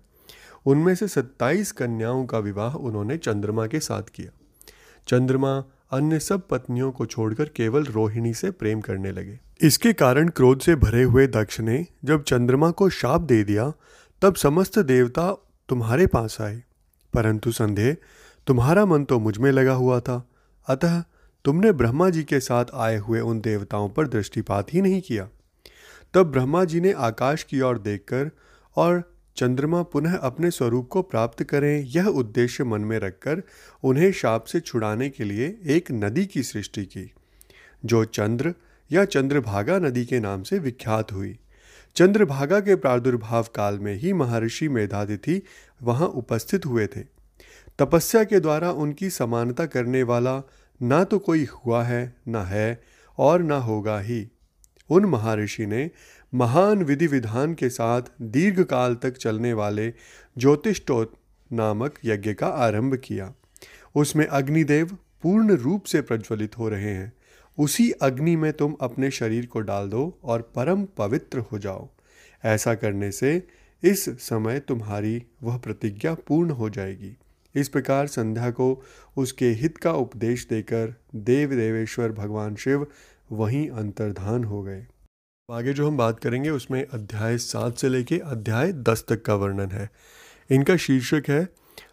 उनमें 0.65 0.95
से 0.95 1.07
सत्ताईस 1.07 1.71
कन्याओं 1.71 2.25
का 2.25 2.39
विवाह 2.39 2.75
उन्होंने 2.75 3.17
चंद्रमा 3.17 3.67
के 3.67 3.79
साथ 3.79 4.03
किया। 4.03 4.39
चंद्रमा 5.07 5.63
अन्य 5.91 6.19
सब 6.19 6.47
पत्नियों 6.47 6.91
को 6.91 7.05
छोड़कर 7.05 7.45
केवल 7.45 7.83
रोहिणी 7.83 8.33
से 8.33 8.51
प्रेम 8.51 8.81
करने 8.81 9.11
लगे। 9.11 9.39
इसके 9.61 9.93
कारण 9.93 10.29
क्रोध 10.29 10.59
से 10.59 10.75
भरे 10.75 11.03
हुए 11.03 11.27
दक्ष 11.27 11.59
ने 11.59 11.85
जब 12.05 12.23
चंद्रमा 12.23 12.71
को 12.71 12.89
शाप 12.89 13.21
दे 13.21 13.43
दिया, 13.43 13.73
तब 14.21 14.35
समस्त 14.35 14.79
देवता 14.79 15.33
तुम्हारे 15.69 16.07
पास 16.07 16.37
आए। 16.41 16.63
परंतु 17.13 17.51
संदेह, 17.51 17.97
तुम्हारा 18.47 18.85
मन 18.85 19.03
तो 19.03 19.19
मुझमें 19.19 19.51
लगा 19.51 19.73
हुआ 19.73 19.99
था। 19.99 20.29
अतः 20.67 21.03
तुमने 21.45 21.71
ब्रह्मा 21.71 22.09
जी 22.09 22.23
के 22.23 22.39
साथ 22.39 22.65
आए 22.73 22.97
हुए 22.97 23.19
उन 23.19 23.41
देवताओं 23.41 23.89
पर 23.89 24.07
दृष्टिपात 24.07 24.73
ही 24.73 24.81
नहीं 24.81 25.01
किया। 25.01 25.29
तब 26.13 26.23
ब्रह्मा 26.23 26.63
जी 26.63 26.79
ने 26.79 26.91
आकाश 26.91 27.43
की 27.43 27.61
ओर 27.61 27.77
देखकर 27.77 28.31
और 28.75 29.18
चंद्रमा 29.39 29.81
पुनः 29.83 30.15
अपने 30.17 30.49
स्वरूप 30.51 30.87
को 30.87 31.01
प्राप्त 31.01 31.43
करें, 31.43 31.83
यह 31.85 32.05
उद्देश्य 32.05 32.63
मन 32.63 32.81
में 32.81 32.97
रखकर 32.99 33.41
उन्हें 33.83 34.11
शाप 34.11 34.45
से 34.45 34.59
छुड़ाने 34.59 35.09
के 35.09 35.23
लिए 35.23 35.45
एक 35.67 35.91
नदी 35.91 36.25
की 36.25 36.41
सृष्टि 36.43 36.83
की, 36.85 37.11
जो 37.85 38.03
चंद्र 38.05 38.53
या 38.91 39.05
चंद्रभागा 39.05 39.77
नदी 39.79 40.05
के 40.05 40.19
नाम 40.19 40.43
से 40.43 40.59
विख्यात 40.59 41.11
हुई। 41.11 41.37
चंद्रभागा 41.95 42.59
के 42.59 42.75
प्रादुर्भाव 42.75 43.47
काल 43.55 43.79
में 43.79 43.93
ही 43.95 44.11
महर्षि 44.13 44.67
मेधातिथि 44.67 45.41
वहाँ 45.81 46.07
उपस्थित 46.07 46.65
हुए 46.65 46.87
थे। 46.87 47.03
तपस्या 47.79 48.23
के 48.23 48.39
द्वारा 48.39 48.71
उनकी 48.71 49.09
समानता 49.09 49.65
करने 49.65 50.03
वाला 50.03 50.41
ना 50.81 51.03
तो 51.03 51.19
कोई 51.19 51.47
हुआ 51.55 51.83
है, 51.83 52.15
ना 52.27 52.43
है 52.43 52.81
और 53.17 53.43
ना 53.43 53.57
होगा 53.59 53.99
ही। 53.99 54.27
उन 54.89 55.05
महर्षि 55.05 55.65
ने 55.65 55.89
महान 56.33 56.83
विधि 56.83 57.07
विधान 57.07 57.53
के 57.53 57.69
साथ 57.69 58.01
दीर्घ 58.21 58.63
काल 58.63 58.95
तक 58.95 59.17
चलने 59.17 59.53
वाले 59.53 59.93
ज्योतिषोत 60.37 61.13
नामक 61.53 61.93
यज्ञ 62.05 62.33
का 62.33 62.47
आरंभ 62.47 62.95
किया। 62.95 63.33
उसमें 63.95 64.27
अग्निदेव 64.27 64.97
पूर्ण 65.23 65.55
रूप 65.55 65.83
से 65.85 66.01
प्रज्वलित 66.01 66.57
हो 66.57 66.69
रहे 66.69 66.89
हैं। 66.89 67.13
उसी 67.57 67.91
अग्नि 67.91 68.35
में 68.35 68.53
तुम 68.53 68.75
अपने 68.81 69.11
शरीर 69.11 69.45
को 69.45 69.59
डाल 69.59 69.89
दो 69.89 70.19
और 70.23 70.41
परम 70.41 70.85
पवित्र 70.97 71.39
हो 71.39 71.59
जाओ। 71.59 71.89
ऐसा 72.45 72.75
करने 72.75 73.11
से 73.11 73.47
इस 73.83 74.09
समय 74.09 74.59
तुम्हारी 74.59 75.23
वह 75.43 75.57
प्रतिज्ञा 75.57 76.13
पूर्ण 76.13 76.49
हो 76.49 76.69
जाएगी। 76.69 77.17
इस 77.55 77.69
प्रकार 77.69 78.07
संध्या 78.07 78.51
को 78.51 78.83
उसके 79.17 79.49
हित 79.49 79.77
का 79.77 79.91
उपदेश 79.91 80.47
देकर 80.49 80.95
देव 81.15 81.49
देवेश्वर 81.49 82.11
भगवान 82.11 82.55
शिव 82.55 82.87
वहीं 83.31 83.69
अंतर्धान 83.69 84.43
हो 84.43 84.63
गए। 84.63 84.87
आगे 85.51 85.73
जो 85.73 85.87
हम 85.87 85.97
बात 85.97 86.19
करेंगे, 86.19 86.49
उसमें 86.49 86.87
अध्याय 86.93 87.37
सात 87.37 87.77
से 87.77 87.89
लेके 87.89 88.17
अध्याय 88.17 88.73
दस 88.73 89.05
तक 89.09 89.21
का 89.21 89.35
वर्णन 89.35 89.71
है। 89.71 89.89
इनका 90.49 90.77
शीर्षक 90.77 91.23
है, 91.27 91.49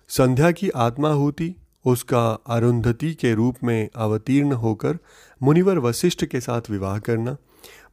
संध्या 0.09 0.51
की 0.51 0.71
आत्माहुति 0.71 1.55
उसका 1.85 2.31
अरुंधति 2.31 3.15
के 3.15 3.35
रूप 3.35 3.57
में 3.65 3.89
अवतीर्ण 3.97 4.53
होकर 4.53 4.99
मुनिवर 5.43 5.79
वशिष्ठ 5.79 6.25
के 6.25 6.41
साथ 6.41 6.63
विवाह 6.71 6.99
करना, 6.99 7.37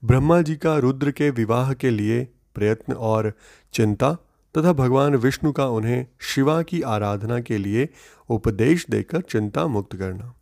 ब्रह्मा 0.06 0.42
जी 0.42 0.56
का 0.56 0.78
रुद्र 0.78 1.12
के 1.12 1.30
विवाह 1.30 1.74
के 1.74 1.90
लिए 1.90 2.28
प्रयत्न 2.56 2.94
और 2.94 3.34
चिंता, 3.74 4.14
तथा 4.58 4.74
भगवान 4.74 5.16
विष्णु 5.16 5.52
का 5.52 5.66
उन्हें 5.68 6.08
शिवा 6.20 6.62
की 6.62 6.82
आराधना 6.82 7.40
के 7.40 7.58
लिए 7.58 7.90
उपदेश 8.30 8.86
देकर 8.90 9.22
चिंता 9.22 9.68
मुक्त 9.68 9.96
करना। 9.96 10.34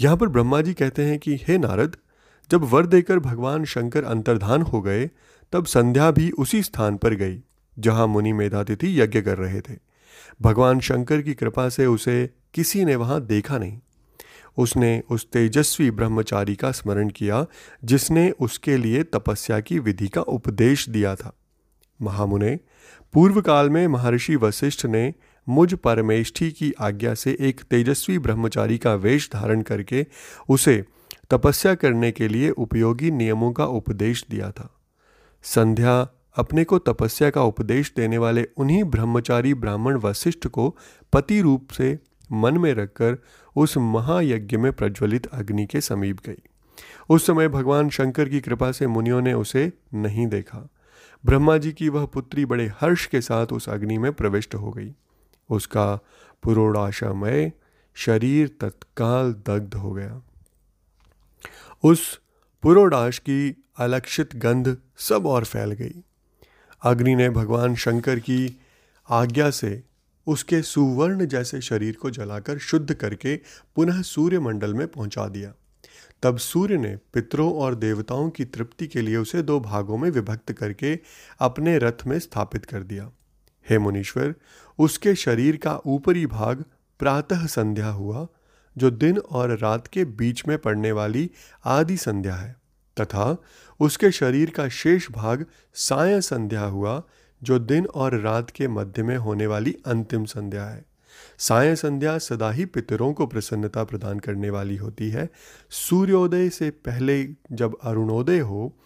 यहाँ 0.00 0.16
पर 0.16 0.28
ब्रह्मा 0.28 0.60
जी 0.60 0.74
कहते 0.74 1.04
हैं 1.04 1.18
कि, 1.18 1.40
हे 1.42 1.58
नारद 1.58 1.96
जब 2.50 2.62
वर 2.62 2.86
देकर 2.86 3.18
भगवान 3.18 3.64
शंकर 3.64 4.04
अंतर्धान 4.04 4.62
हो 4.62 4.80
गए, 4.80 5.10
तब 5.52 5.64
संध्या 5.64 6.10
भी 6.10 6.30
उसी 6.30 6.62
स्थान 6.62 6.96
पर 6.96 7.14
गई, 7.14 7.42
जहाँ 7.78 8.06
मुनि 8.06 8.32
मेधातिथि 8.32 9.00
यज्ञ 9.00 9.20
कर 9.20 9.38
रहे 9.38 9.60
थे। 9.60 9.78
भगवान 10.42 10.80
शंकर 10.80 11.22
की 11.22 11.34
कृपा 11.34 11.68
से 11.68 11.86
उसे 11.86 12.30
किसी 12.54 12.84
ने 12.84 12.96
वहाँ 12.96 13.20
देखा 13.20 13.58
नहीं। 13.58 13.78
उसने 14.58 15.02
उस 15.10 15.26
तेजस्वी 15.30 15.90
ब्रह्मचारी 15.90 16.56
का 16.56 16.72
स्मरण 16.72 17.08
किया, 17.08 17.46
जिसने 17.84 18.30
उसके 18.30 18.76
लिए 18.76 19.02
तपस्या 19.02 19.60
की 19.60 19.78
विधि 19.78 20.08
का 20.08 20.20
उपदेश 20.20 20.88
दिया 20.88 21.14
था। 21.14 21.32
महामुने 22.02 22.60
पूर्व 23.12 23.40
काल 23.40 23.70
में 23.70 23.86
महर्षि 23.88 24.36
वशिष्ठ 24.36 24.86
ने 24.86 25.14
मुझ 25.48 25.74
परमेष्ठी 25.74 26.50
की 26.50 26.72
आज्ञा 26.80 27.14
से 27.14 27.36
एक 27.40 27.60
तेजस्वी 27.60 28.18
ब्रह्मचारी 28.18 28.78
का 28.78 28.94
वेश 28.94 29.30
धारण 29.32 29.62
करके 29.62 30.06
उसे 30.48 30.84
तपस्या 31.30 31.74
करने 31.74 32.12
के 32.12 32.28
लिए 32.28 32.50
उपयोगी 32.50 33.10
नियमों 33.10 33.52
का 33.52 33.64
उपदेश 33.64 34.26
दिया 34.30 34.50
था। 34.50 34.80
संध्या 35.42 36.08
अपने 36.36 36.64
को 36.64 36.78
तपस्या 36.78 37.30
का 37.30 37.42
उपदेश 37.42 37.92
देने 37.96 38.18
वाले 38.18 38.48
उन्हीं 38.56 38.84
ब्रह्मचारी 38.84 39.54
ब्राह्मण 39.54 39.96
वशिष्ठ 39.96 40.46
को 40.46 40.76
पति 41.12 41.40
रूप 41.40 41.70
से 41.70 41.98
मन 42.32 42.58
में 42.58 42.74
रखकर 42.74 43.18
उस 43.56 43.76
महायज्ञ 43.76 44.56
में 44.56 44.72
प्रज्वलित 44.72 45.26
अग्नि 45.26 45.66
के 45.66 45.80
समीप 45.80 46.18
गई। 46.26 46.42
उस 47.08 47.26
समय 47.26 47.48
भगवान 47.48 47.88
शंकर 47.88 48.28
की 48.28 48.40
कृपा 48.40 48.72
से 48.72 48.86
मुनियों 48.86 49.20
ने 49.20 49.32
उसे 49.32 49.72
नहीं 49.94 50.26
देखा। 50.26 50.68
ब्रह्मा 51.26 51.56
जी 51.56 51.72
की 51.72 51.88
वह 51.88 52.06
पुत्री 52.06 52.44
बड़े 52.44 52.72
हर्ष 52.80 53.06
के 53.06 53.20
साथ 53.20 53.46
उस 53.46 53.68
अग्नि 53.68 53.98
में 53.98 54.12
प्रविष्ट 54.12 54.54
हो 54.54 54.70
गई। 54.70 54.94
उसका 55.50 55.96
पुरोड़ाशामय 56.42 57.52
शरीर 57.94 58.48
तत्काल 58.60 59.32
दग्ध 59.32 59.74
हो 59.74 59.92
गया। 59.92 60.22
उस 61.84 62.20
पुरोडाश 62.62 63.18
की 63.18 63.64
अलक्षित 63.76 64.36
गंध 64.36 64.78
सब 64.96 65.26
और 65.26 65.44
फैल 65.44 65.72
गई। 65.72 66.04
अग्नि 66.82 67.14
ने 67.14 67.30
भगवान 67.30 67.74
शंकर 67.74 68.18
की 68.18 68.60
आज्ञा 69.10 69.50
से 69.50 69.82
उसके 70.26 70.62
सुवर्ण 70.62 71.26
जैसे 71.26 71.60
शरीर 71.60 71.96
को 71.96 72.10
जलाकर 72.10 72.58
शुद्ध 72.58 72.94
करके 72.94 73.36
पुनः 73.76 74.02
सूर्यमंडल 74.02 74.74
में 74.74 74.88
पहुँचा 74.88 75.28
दिया। 75.28 75.52
तब 76.22 76.36
सूर्य 76.36 76.76
ने 76.76 76.96
पितरों 76.96 77.54
और 77.54 77.74
देवताओं 77.74 78.30
की 78.30 78.44
तृप्ति 78.44 78.86
के 78.86 79.00
लिए 79.00 79.16
उसे 79.16 79.42
दो 79.42 79.60
भागों 79.60 79.98
में 79.98 80.10
विभक्त 80.10 80.52
करके 80.52 80.98
अपने 81.38 81.78
रथ 81.78 82.06
में 82.06 82.18
स्थापित 82.18 82.64
कर 82.64 82.82
दिया। 82.82 83.10
हे 83.70 83.78
मुनीश्वर, 83.78 84.34
उसके 84.78 85.14
शरीर 85.14 85.56
का 85.56 85.80
ऊपरी 85.86 86.26
भाग 86.26 86.64
प्रातः 86.98 87.46
संध्या 87.46 87.88
हुआ 87.88 88.28
जो 88.78 88.90
दिन 88.90 89.18
और 89.18 89.58
रात 89.58 89.86
के 89.86 90.04
बीच 90.04 90.48
में 90.48 90.58
पड़ने 90.58 90.92
वाली 90.92 91.30
आदि 91.64 91.96
संध्या 91.96 92.34
है, 92.34 92.56
तथा 93.00 93.42
उसके 93.80 94.10
शरीर 94.10 94.50
का 94.50 94.68
शेष 94.68 95.10
भाग 95.10 95.46
साय 95.74 96.20
संध्या 96.20 96.60
हुआ, 96.60 97.02
जो 97.42 97.58
दिन 97.58 97.86
और 97.86 98.20
रात 98.20 98.50
के 98.50 98.68
मध्य 98.68 99.02
में 99.02 99.16
होने 99.16 99.46
वाली 99.46 99.76
अंतिम 99.86 100.24
संध्या 100.24 100.64
है। 100.64 100.84
साय 101.38 101.76
संध्या 101.76 102.18
सदा 102.18 102.50
ही 102.50 102.64
पितरों 102.64 103.12
को 103.12 103.26
प्रसन्नता 103.26 103.84
प्रदान 103.84 104.18
करने 104.18 104.50
वाली 104.50 104.76
होती 104.76 105.10
है। 105.10 105.28
सूर्योदय 105.70 106.48
से 106.50 106.70
पहले 106.70 107.28
जब 107.52 107.78
अरुणोदय 107.82 108.38
हो, 108.38 108.78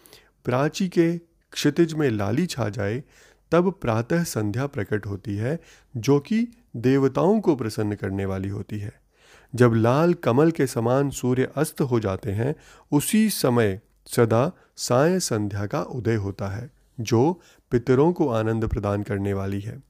प्राची 0.45 0.89
के 0.89 1.17
क्षितिज 1.51 1.93
में 1.93 2.09
लाली 2.09 2.45
छा 2.45 2.69
जाए, 2.69 3.03
तब 3.51 3.71
प्रातः 3.71 4.23
संध्या 4.23 4.67
प्रकट 4.67 5.05
होती 5.05 5.35
है, 5.35 5.59
जो 5.97 6.19
कि 6.19 6.47
देवताओं 6.75 7.41
को 7.41 7.55
प्रसन्न 7.55 7.95
करने 7.95 8.25
वाली 8.25 8.49
होती 8.49 8.79
है। 8.79 9.08
जब 9.55 9.73
लाल 9.73 10.13
कमल 10.13 10.51
के 10.51 10.67
समान 10.67 11.09
सूर्य 11.09 11.51
अस्त 11.55 11.81
हो 11.81 11.99
जाते 11.99 12.31
हैं, 12.31 12.55
उसी 12.91 13.29
समय 13.29 13.81
सदा 14.07 14.51
साय 14.75 15.19
संध्या 15.19 15.65
का 15.65 15.81
उदय 15.81 16.15
होता 16.15 16.47
है, 16.47 16.69
जो 16.99 17.41
पितरों 17.71 18.13
को 18.13 18.29
आनंद 18.29 18.67
प्रदान 18.67 19.03
करने 19.03 19.33
वाली 19.33 19.61
है। 19.61 19.83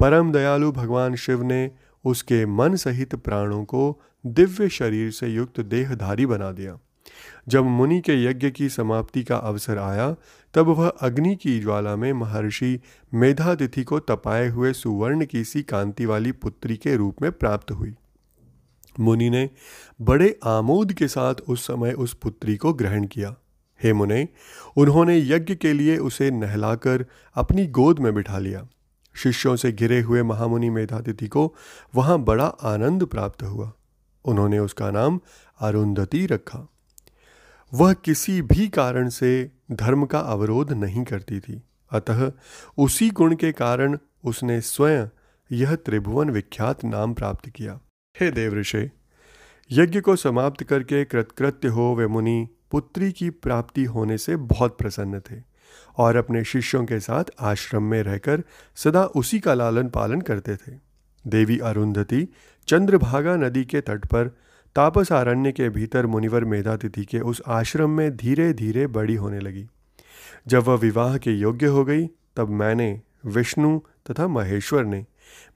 परम 0.00 0.32
दयालु 0.32 0.72
भगवान 0.72 1.14
शिव 1.14 1.42
ने 1.42 1.70
उसके 2.04 2.46
मन 2.46 2.76
सहित 2.76 3.14
प्राणों 3.14 3.64
को 3.64 4.00
दिव्य 4.26 4.68
शरीर 4.68 5.10
से 5.10 5.28
युक्त 5.28 5.60
देहधारी 5.60 6.26
बना 6.26 6.52
दिया। 6.52 6.78
जब 7.48 7.64
मुनि 7.64 8.00
के 8.00 8.24
यज्ञ 8.24 8.50
की 8.50 8.68
समाप्ति 8.68 9.24
का 9.24 9.36
अवसर 9.36 9.78
आया, 9.78 10.16
तब 10.54 10.66
वह 10.66 10.88
अग्नि 10.88 11.36
की 11.36 11.60
ज्वाला 11.60 11.96
में 11.96 12.12
महर्षि 12.12 12.80
मेधातिथि 13.14 13.84
को 13.84 13.98
तपाए 13.98 14.48
हुए 14.48 14.72
सुवर्ण 14.72 15.24
की 15.24 15.44
सी 15.44 15.62
कांति 15.62 16.06
वाली 16.06 16.32
पुत्री 16.32 16.76
के 16.76 16.96
रूप 16.96 17.22
में 17.22 17.32
प्राप्त 17.32 17.70
हुई। 17.70 17.94
मुनि 19.00 19.30
ने 19.30 19.50
बड़े 20.00 20.38
आमोद 20.44 20.92
के 20.92 21.08
साथ 21.08 21.34
उस 21.34 21.66
समय 21.66 21.92
उस 21.92 22.14
पुत्री 22.14 22.56
को 22.56 22.72
ग्रहण 22.72 23.06
किया। 23.06 23.36
हे 23.82 23.92
मुने, 23.92 24.28
उन्होंने 24.76 25.18
यज्ञ 25.18 25.54
के 25.54 25.72
लिए 25.72 25.96
उसे 25.96 26.30
नहलाकर 26.30 27.06
अपनी 27.34 27.66
गोद 27.66 27.98
में 27.98 28.14
बिठा 28.14 28.38
लिया। 28.38 28.68
शिष्यों 29.16 29.56
से 29.56 29.72
घिरे 29.72 30.00
हुए 30.00 30.22
महामुनि 30.22 30.70
मेधातिथि 30.70 31.28
को 31.28 31.54
वहाँ 31.94 32.18
बड़ा 32.18 32.46
आनंद 32.46 33.06
प्राप्त 33.06 33.42
हुआ। 33.42 33.72
उन्होंने 34.24 34.58
उसका 34.58 34.90
नाम 34.90 35.20
अरुंधति 35.60 36.26
रखा। 36.26 36.68
वह 37.74 37.92
किसी 37.92 38.42
भी 38.42 38.68
कारण 38.68 39.08
से 39.08 39.50
धर्म 39.72 40.06
का 40.06 40.18
अवरोध 40.18 40.72
नहीं 40.72 41.04
करती 41.04 41.40
थी। 41.40 41.62
अतः 41.90 42.32
उसी 42.78 43.10
गुण 43.10 43.34
के 43.34 43.52
कारण 43.52 43.98
उसने 44.24 44.60
स्वयं 44.60 45.06
यह 45.52 45.74
त्रिभुवन 45.74 46.30
विख्यात 46.30 46.84
नाम 46.84 47.14
प्राप्त 47.14 47.48
किया। 47.48 47.80
हे 48.20 48.30
देवऋषे 48.30 48.90
यज्ञ 49.70 50.00
को 50.00 50.16
समाप्त 50.16 50.62
करके 50.64 51.04
कृतकृत्य 51.04 51.68
हो 51.68 51.94
वे 51.94 52.06
मुनि 52.06 52.48
पुत्री 52.70 53.12
की 53.12 53.30
प्राप्ति 53.30 53.84
होने 53.84 54.18
से 54.18 54.36
बहुत 54.36 54.78
प्रसन्न 54.78 55.20
थे 55.20 55.42
और 55.96 56.16
अपने 56.16 56.44
शिष्यों 56.44 56.84
के 56.84 57.00
साथ 57.00 57.24
आश्रम 57.40 57.82
में 57.82 58.02
रहकर 58.02 58.42
सदा 58.74 59.04
उसी 59.04 59.40
का 59.40 59.54
लालन 59.54 59.88
पालन 59.88 60.20
करते 60.20 60.56
थे। 60.56 60.72
देवी 61.26 61.58
अरुंधति 61.58 62.28
चंद्रभागा 62.68 63.36
नदी 63.36 63.64
के 63.64 63.80
तट 63.80 64.06
पर 64.06 64.28
तापस 64.76 65.12
आरण्य 65.12 65.52
के 65.52 65.68
भीतर 65.68 66.06
मुनिवर 66.06 66.44
मेधातिथि 66.44 67.04
के 67.04 67.20
उस 67.20 67.42
आश्रम 67.46 67.90
में 67.90 68.16
धीरे 68.16 68.52
धीरे 68.52 68.86
बड़ी 68.86 69.14
होने 69.14 69.40
लगी। 69.40 69.66
जब 70.46 70.62
वह 70.62 70.74
विवाह 70.74 71.18
के 71.18 71.30
योग्य 71.30 71.66
हो 71.66 71.84
गई, 71.84 72.06
तब 72.36 72.48
मैंने, 72.48 73.00
विष्णु 73.26 73.78
तथा 73.78 74.28
महेश्वर 74.28 74.84
ने 74.84 75.06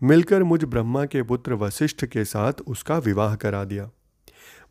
मिलकर 0.03 0.43
मुझ 0.43 0.64
ब्रह्मा 0.64 1.05
के 1.05 1.23
पुत्र 1.23 1.55
वशिष्ठ 1.55 2.05
के 2.05 2.25
साथ 2.25 2.53
उसका 2.67 2.99
विवाह 2.99 3.35
करा 3.35 3.64
दिया। 3.64 3.91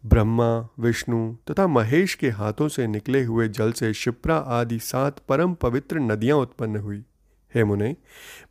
ब्रह्मा, 0.06 0.70
विष्णु 0.80 1.36
तथा 1.36 1.68
महेश 1.68 2.16
के 2.16 2.30
हाथों 2.30 2.68
से 2.68 2.88
निकले 2.88 3.24
हुए 3.24 3.48
जल 3.48 3.72
से 3.72 3.94
शिप्रा 3.94 4.38
आदि 4.38 4.80
सात 4.80 5.20
परम 5.30 5.54
पवित्र 5.54 6.00
नदियाँ 6.00 6.38
उत्पन्न 6.38 6.78
हुई। 6.78 7.04
हे 7.56 7.64
मुने, 7.64 7.96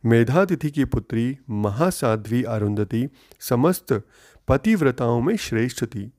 मेधातिथि 0.05 0.71
की 0.71 0.85
पुत्री, 0.85 1.37
महासाध्वी 1.49 2.43
अरुंधति 2.43 3.09
समस्त 3.39 4.01
पतिव्रताओं 4.47 5.21
में 5.21 5.37
श्रेष्ठ 5.37 5.85
थी। 5.85 6.11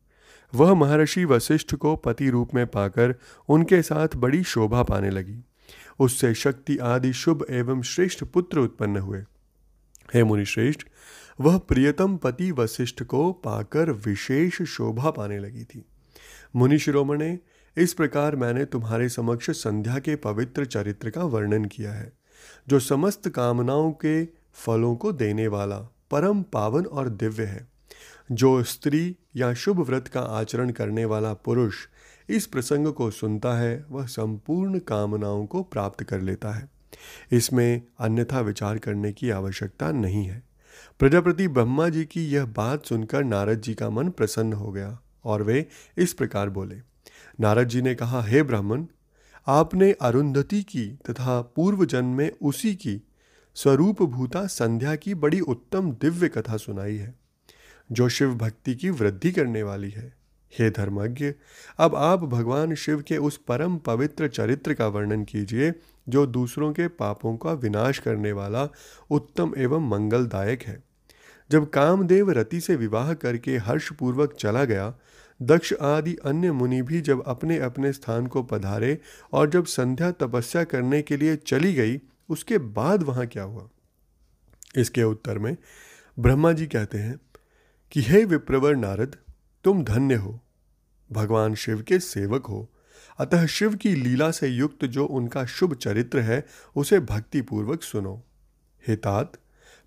वह 0.55 0.75
महर्षि 0.75 1.25
वशिष्ठ 1.25 1.75
को 1.75 1.97
पति 1.97 2.31
रूप 2.31 2.55
में 2.55 2.67
पाकर 2.67 3.15
उनके 3.49 3.83
साथ 3.83 4.09
बड़ी 4.17 4.43
शोभा 4.43 4.83
पाने 4.83 5.11
लगी। 5.11 5.45
उससे 5.99 6.35
शक्ति 6.35 6.79
आदि 6.79 7.13
शुभ 7.13 7.47
एवं 7.51 7.83
श्रेष्ठ 7.83 8.25
पुत्र 8.25 8.59
उत्पन्न 8.59 8.97
हुए। 8.97 9.25
हे 10.15 10.25
मुनिश्रेष्ठ, 10.25 10.81
वह 11.41 11.59
प्रियतम 11.59 12.17
पति 12.17 12.53
वशिष्ठ 12.53 13.03
को 13.03 13.33
पाकर 13.33 13.91
विशेष 13.91 14.63
शोभा 14.63 15.11
पाने 15.11 15.39
लगी 15.39 15.65
थी। 15.65 15.85
मुनि 16.57 16.79
शिरोमणे 16.79 17.39
इस 17.77 17.95
प्रकार 17.95 18.37
मैंने 18.37 18.65
तुम्हारे 18.65 19.09
समक्ष 19.09 19.51
संध्या 19.51 19.99
के 19.99 20.17
पवित्र 20.17 20.65
चरित्र 20.65 21.11
का 21.11 21.25
वर्णन 21.25 21.65
किया 21.65 21.93
है, 21.93 22.13
जो 22.69 22.81
समस्त 22.81 23.29
कामनाओं 23.29 23.93
के 23.93 24.25
फलों 24.55 24.97
को 24.97 25.13
देने 25.13 25.49
वाला 25.49 25.79
परम 26.11 26.43
पावन 26.43 26.85
और 26.85 27.09
दिव्य 27.09 27.45
है। 27.45 27.69
जो 28.33 28.63
स्त्री 28.63 29.17
या 29.37 29.55
शुभ 29.55 29.81
व्रत 29.81 30.09
का 30.09 30.21
आचरण 30.21 30.71
करने 30.71 31.05
वाला 31.05 31.35
पुरुष 31.35 31.75
इस 32.29 32.47
प्रसंग 32.47 32.93
को 32.93 33.11
सुनता 33.11 33.59
है, 33.59 33.85
वह 33.91 34.07
संपूर्ण 34.07 34.79
कामनाओं 34.79 35.47
को 35.47 35.63
प्राप्त 35.63 36.05
कर 36.05 36.21
लेता 36.21 36.53
है। 36.53 36.78
इसमें 37.33 37.83
अन्यथा 37.99 38.41
विचार 38.41 38.79
करने 38.79 39.13
की 39.13 39.31
आवश्यकता 39.31 39.91
नहीं 39.93 40.25
है। 40.25 40.43
प्रजापति 40.99 41.49
ब्रह्मा 41.49 41.89
जी 41.89 42.05
की 42.05 42.27
यह 42.31 42.45
बात 42.47 42.87
सुनकर 42.87 43.25
नारद 43.25 43.61
जी 43.61 43.75
का 43.75 43.91
मन 43.91 44.09
प्रसन्न 44.09 44.53
हो 44.53 44.73
गया 44.73 44.99
और 45.25 45.43
वे 45.43 45.67
इस 45.99 46.13
प्रकार 46.13 46.51
बोले। 46.51 46.77
नारद 47.41 47.69
जी 47.69 47.83
ने 47.83 47.95
कहा, 47.95 48.23
हे 48.23 48.43
ब्राह्मण, 48.43 48.87
आपने 49.47 49.93
अरुंधति 49.93 50.63
की 50.63 50.87
तथा 51.11 51.41
पूर्व 51.57 51.85
जन्म 51.85 52.17
में 52.17 52.31
उसी 52.43 52.75
की 52.75 53.01
स्वरूप 53.55 54.03
भूता 54.03 54.47
संध्या 54.47 54.97
की 54.97 55.15
बड़ी 55.15 55.41
उत्तम 55.41 55.91
दिव्य 55.93 56.29
कथा 56.29 56.57
सुनाई 56.57 56.97
है, 56.97 57.15
जो 57.93 58.09
शिव 58.09 58.35
भक्ति 58.35 58.75
की 58.75 58.91
वृद्धि 58.91 59.33
करने 59.33 59.63
वाली 59.63 59.91
है। 59.91 60.17
हे 60.59 60.71
धर्मज्ञ, 60.71 61.33
अब 61.79 61.95
आप 61.95 62.25
भगवान 62.25 62.75
शिव 62.75 63.03
के 63.03 63.17
उस 63.17 63.37
परम 63.37 63.77
पवित्र 63.77 64.29
चरित्र 64.29 64.75
का 64.75 64.87
वर्णन 64.89 65.25
कीजिए 65.25 65.73
जो 66.09 66.27
दूसरों 66.27 66.73
के 66.73 66.89
पापों 66.89 67.37
का 67.37 67.53
विनाश 67.53 67.99
करने 67.99 68.33
वाला 68.33 68.69
उत्तम 69.11 69.53
एवं 69.57 69.89
मंगलदायक 69.89 70.63
है। 70.63 70.83
जब 71.51 71.71
कामदेव 71.71 72.31
रति 72.31 72.61
से 72.61 72.77
विवाह 72.77 73.15
करके 73.15 73.57
हर्षपूर्वक 73.57 74.35
चला 74.35 74.65
गया, 74.65 74.95
दक्ष 75.43 75.73
आदि 75.73 76.15
अन्य 76.15 76.53
मुनि 76.53 76.83
भी 76.83 77.01
जब 77.01 77.25
अपने 77.27 77.59
अपने 77.59 77.93
स्थान 77.93 78.27
को 78.27 78.43
पधारे 78.43 78.99
और 79.33 79.51
जब 79.51 79.65
संध्या 79.65 80.11
तपस्या 80.11 80.65
करने 80.65 81.03
के 81.03 81.17
लिए 81.17 81.37
चली 81.37 81.75
गई, 81.75 82.01
उसके 82.29 82.59
बाद 82.59 83.03
वहाँ 83.03 83.27
क्या 83.27 83.43
हुआ? 83.43 83.69
इसके 84.77 85.03
उत्तर 85.03 85.39
में 85.39 85.57
ब्रह्मा 86.19 86.53
जी 86.53 86.67
कहते 86.67 86.99
हैं 86.99 87.21
कि, 87.93 88.03
हे 88.03 88.25
विप्रवर 88.25 88.77
नारद, 88.77 89.17
तुम 89.65 89.85
धन्य 89.85 90.15
हो। 90.15 90.41
भगवान 91.13 91.55
शिव 91.55 91.83
के 91.83 91.99
सेवक 91.99 92.47
हो। 92.47 92.71
अतः 93.19 93.47
शिव 93.47 93.75
की 93.75 93.95
लीला 93.95 94.31
से 94.31 94.49
युक्त 94.49 94.85
जो 94.87 95.05
उनका 95.07 95.45
शुभ 95.47 95.75
चरित्र 95.75 96.21
है, 96.21 96.45
उसे 96.77 97.01
भक्तिपूर्वक 97.01 97.83
सुनो। 97.83 98.23
हे 98.83 98.97
तात 98.97 99.33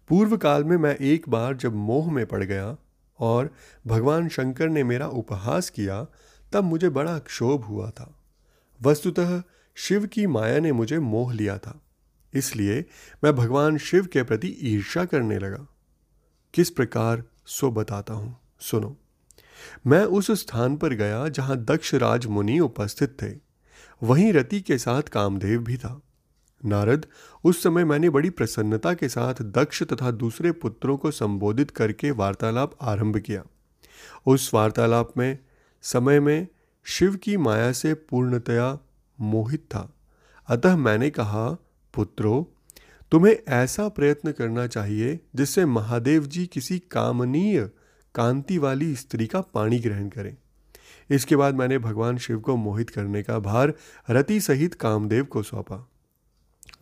पूर्व 0.09 0.35
काल 0.37 0.63
में 0.63 0.75
मैं 0.77 0.95
एक 0.95 1.29
बार 1.29 1.55
जब 1.55 1.75
मोह 1.75 2.11
में 2.11 2.25
पड़ 2.25 2.43
गया 2.43 2.75
और 3.19 3.49
भगवान 3.87 4.27
शंकर 4.29 4.69
ने 4.69 4.83
मेरा 4.83 5.07
उपहास 5.07 5.69
किया, 5.69 6.03
तब 6.51 6.63
मुझे 6.63 6.89
बड़ा 6.89 7.17
क्षोभ 7.19 7.63
हुआ 7.63 7.89
था। 7.89 8.13
वस्तुतः 8.79 9.41
शिव 9.77 10.05
की 10.05 10.25
माया 10.27 10.59
ने 10.59 10.71
मुझे 10.71 10.99
मोह 10.99 11.33
लिया 11.33 11.57
था, 11.57 11.79
इसलिए 12.33 12.85
मैं 13.23 13.35
भगवान 13.35 13.77
शिव 13.77 14.05
के 14.05 14.23
प्रति 14.23 14.55
ईर्ष्या 14.63 15.05
करने 15.05 15.37
लगा। 15.39 15.65
किस 16.53 16.69
प्रकार 16.69 17.23
सो 17.47 17.71
बताता 17.71 18.13
हूँ, 18.13 18.37
सुनो। 18.59 18.95
मैं 19.87 20.03
उस 20.03 20.31
स्थान 20.31 20.77
पर 20.77 20.93
गया 20.93 21.27
जहाँ 21.27 21.57
दक्ष 21.57 21.93
राज 21.95 22.25
मुनि 22.25 22.59
उपस्थित 22.59 23.17
थे। 23.23 23.35
वहीं 24.03 24.33
रति 24.33 24.61
के 24.61 24.77
साथ 24.77 25.01
कामदेव 25.01 25.63
भी 25.63 25.77
था। 25.77 26.01
नारद, 26.65 27.05
उस 27.43 27.63
समय 27.63 27.83
मैंने 27.83 28.09
बड़ी 28.09 28.29
प्रसन्नता 28.29 28.93
के 28.93 29.09
साथ 29.09 29.33
दक्ष 29.41 29.83
तथा 29.83 30.11
दूसरे 30.11 30.51
पुत्रों 30.51 30.97
को 30.97 31.11
संबोधित 31.11 31.71
करके 31.71 32.11
वार्तालाप 32.11 32.71
आरंभ 32.81 33.17
किया। 33.17 33.43
उस 34.27 34.53
वार्तालाप 34.53 35.13
में, 35.17 35.39
समय 35.81 36.19
में 36.19 36.47
शिव 36.83 37.15
की 37.15 37.37
माया 37.37 37.71
से 37.71 37.93
पूर्णतया 37.93 38.79
मोहित 39.21 39.59
था। 39.59 39.93
अतः 40.47 40.75
मैंने 40.75 41.09
कहा, 41.09 41.49
पुत्रो, 41.93 42.53
तुम्हें 43.11 43.37
ऐसा 43.47 43.89
प्रयत्न 43.89 44.31
करना 44.31 44.67
चाहिए 44.67 45.19
जिससे 45.35 45.65
महादेव 45.65 46.25
जी 46.25 46.45
किसी 46.45 46.79
कामनीय 46.79 47.69
कांति 48.15 48.57
वाली 48.57 48.95
स्त्री 48.95 49.27
का 49.27 49.41
पानी 49.41 49.79
ग्रहण 49.79 50.09
करें। 50.09 50.37
इसके 51.09 51.35
बाद 51.35 51.55
मैंने 51.55 51.77
भगवान 51.77 52.17
शिव 52.17 52.39
को 52.39 52.55
मोहित 52.55 52.89
करने 52.89 53.23
का 53.23 53.39
भार 53.39 53.73
रति 54.09 54.41
सहित 54.41 54.73
कामदेव 54.73 55.23
को 55.23 55.43
सौंपा। 55.43 55.89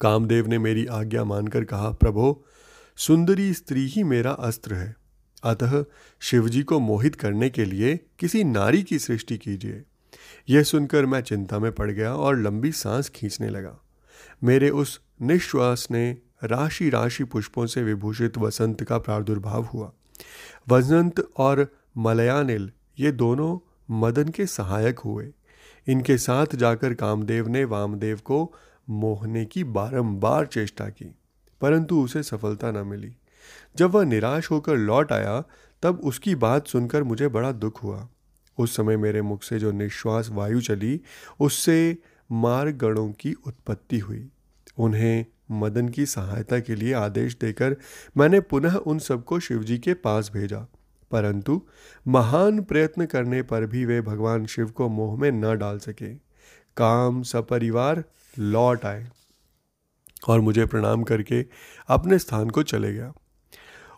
कामदेव 0.01 0.47
ने 0.47 0.57
मेरी 0.57 0.85
आज्ञा 0.85 1.23
मानकर 1.23 1.63
कहा, 1.63 1.89
प्रभो, 1.89 2.45
सुंदरी 2.97 3.53
स्त्री 3.53 3.87
ही 3.87 4.03
मेरा 4.03 4.31
अस्त्र 4.31 4.73
है। 4.73 4.95
अतः 5.43 5.85
शिवजी 6.19 6.63
को 6.63 6.79
मोहित 6.79 7.15
करने 7.15 7.49
के 7.49 7.65
लिए 7.65 7.99
किसी 8.19 8.43
नारी 8.43 8.83
की 8.83 8.99
सृष्टि 8.99 9.37
कीजिए। 9.37 9.83
यह 10.49 10.63
सुनकर 10.63 11.05
मैं 11.05 11.21
चिंता 11.21 11.59
में 11.59 11.71
पड़ 11.71 11.91
गया 11.91 12.15
और 12.15 12.37
लंबी 12.37 12.71
सांस 12.71 13.09
खींचने 13.09 13.49
लगा। 13.49 13.77
मेरे 14.43 14.69
उस 14.69 15.01
निश्वास 15.21 15.87
ने 15.91 16.17
राशि 16.43 16.89
राशि 16.89 17.23
पुष्पों 17.23 17.65
से 17.65 17.83
विभूषित 17.83 18.37
वसंत 18.37 18.83
का 18.83 18.97
प्रादुर्भाव 18.97 19.63
हुआ। 19.63 19.93
वसंत 20.69 21.19
और 21.37 21.67
मलयानिल 21.97 22.71
ये 22.99 23.11
दोनों 23.11 23.57
मदन 23.91 24.29
के 24.29 24.45
सहायक 24.45 24.99
हुए। 24.99 25.29
इनके 25.87 26.17
साथ 26.17 26.55
जाकर 26.55 26.93
कामदेव 26.93 27.47
ने 27.47 27.63
वामदेव 27.65 28.19
को 28.25 28.53
मोहने 28.89 29.45
की 29.45 29.63
बारंबार 29.63 30.45
चेष्टा 30.45 30.89
की, 30.89 31.15
परंतु 31.61 32.01
उसे 32.01 32.23
सफलता 32.23 32.71
न 32.71 32.85
मिली। 32.87 33.15
जब 33.77 33.91
वह 33.91 34.05
निराश 34.05 34.51
होकर 34.51 34.77
लौट 34.77 35.11
आया, 35.11 35.43
तब 35.83 35.99
उसकी 36.03 36.35
बात 36.35 36.67
सुनकर 36.67 37.03
मुझे 37.03 37.27
बड़ा 37.27 37.51
दुख 37.51 37.83
हुआ। 37.83 38.07
उस 38.57 38.75
समय 38.75 38.97
मेरे 38.97 39.21
मुख 39.21 39.43
से 39.43 39.59
जो 39.59 39.71
निश्वास 39.71 40.29
वायु 40.29 40.61
चली, 40.61 40.99
उससे 41.39 41.97
मार्ग 42.31 42.77
गणों 42.77 43.11
की 43.11 43.33
उत्पत्ति 43.47 43.99
हुई। 43.99 44.27
उन्हें 44.77 45.25
मदन 45.51 45.89
की 45.89 46.05
सहायता 46.05 46.59
के 46.59 46.75
लिए 46.75 46.93
आदेश 46.93 47.37
देकर 47.41 47.75
मैंने 48.17 48.39
पुनः 48.39 48.75
उन 48.75 48.99
सबको 48.99 49.39
शिवजी 49.39 49.77
के 49.77 49.93
पास 49.93 50.31
भेजा। 50.33 50.59
परंतु 51.11 51.61
महान 52.07 52.61
प्रयत्न 52.61 53.05
करने 53.05 53.41
पर 53.41 53.65
भी 53.65 53.85
वे 53.85 54.01
भगवान 54.01 54.45
शिव 54.45 54.69
को 54.69 54.89
मोह 54.89 55.19
में 55.19 55.31
न 55.31 55.57
डाल 55.57 55.79
सके। 55.79 56.15
काम, 56.77 57.23
सपरिवार 57.23 58.03
लौट 58.39 58.85
आए 58.85 59.09
और 60.27 60.39
मुझे 60.39 60.65
प्रणाम 60.65 61.03
करके 61.03 61.45
अपने 61.87 62.19
स्थान 62.19 62.49
को 62.49 62.63
चले 62.63 62.93
गया। 62.93 63.13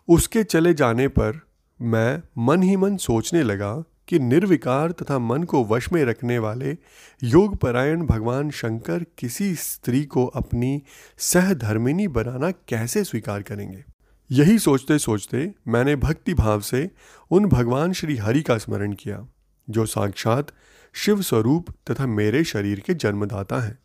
उसके 0.08 0.44
चले 0.44 0.74
जाने 0.74 1.08
पर 1.08 1.40
मैं 1.82 2.22
मन 2.38 2.62
ही 2.62 2.76
मन 2.76 2.96
सोचने 2.96 3.42
लगा 3.42 3.84
कि 4.08 4.18
निर्विकार 4.18 4.92
तथा 4.92 5.18
मन 5.18 5.42
को 5.42 5.64
वश 5.64 5.92
में 5.92 6.04
रखने 6.04 6.38
वाले 6.38 6.76
योग 7.24 7.56
परायण 7.56 8.06
भगवान 8.06 8.50
शंकर 8.50 9.04
किसी 9.18 9.54
स्त्री 9.54 10.04
को 10.04 10.26
अपनी 10.26 10.82
सहधर्मिनी 11.18 12.08
बनाना 12.08 12.50
कैसे 12.50 13.04
स्वीकार 13.04 13.42
करेंगे? 13.42 13.84
यही 14.30 14.58
सोचते 14.58 14.98
सोचते 14.98 15.54
मैंने 15.68 15.96
भक्ति 15.96 16.34
भाव 16.34 16.60
से 16.60 16.90
उन 17.30 17.46
भगवान 17.46 17.92
श्री 17.92 18.16
हरि 18.16 18.42
का 18.42 18.58
स्मरण 18.58 18.92
किया, 18.92 19.26
जो 19.70 19.86
साक्षात 19.86 20.46
शिव 20.92 21.22
स्वरूप 21.22 21.70
तथा 21.70 22.06
मेरे 22.06 22.44
शरीर 22.44 22.80
के 22.80 22.94
जन्मदाता 22.94 23.60
हैं। 23.60 23.78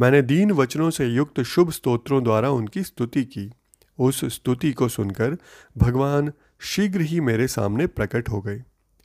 मैंने 0.00 0.22
दीन 0.22 0.52
वचनों 0.52 0.90
से 0.90 1.06
युक्त 1.06 1.40
शुभ 1.40 1.70
स्तोत्रों 1.70 2.24
द्वारा 2.24 2.50
उनकी 2.50 2.82
स्तुति 2.82 3.24
की। 3.24 3.52
उस 3.98 4.24
स्तुति 4.24 4.72
को 4.72 4.88
सुनकर 4.88 5.36
भगवान 5.78 6.32
शीघ्र 6.60 7.00
ही 7.00 7.20
मेरे 7.20 7.48
सामने 7.48 7.86
प्रकट 7.86 8.28
हो 8.28 8.40
गए। 8.40 8.62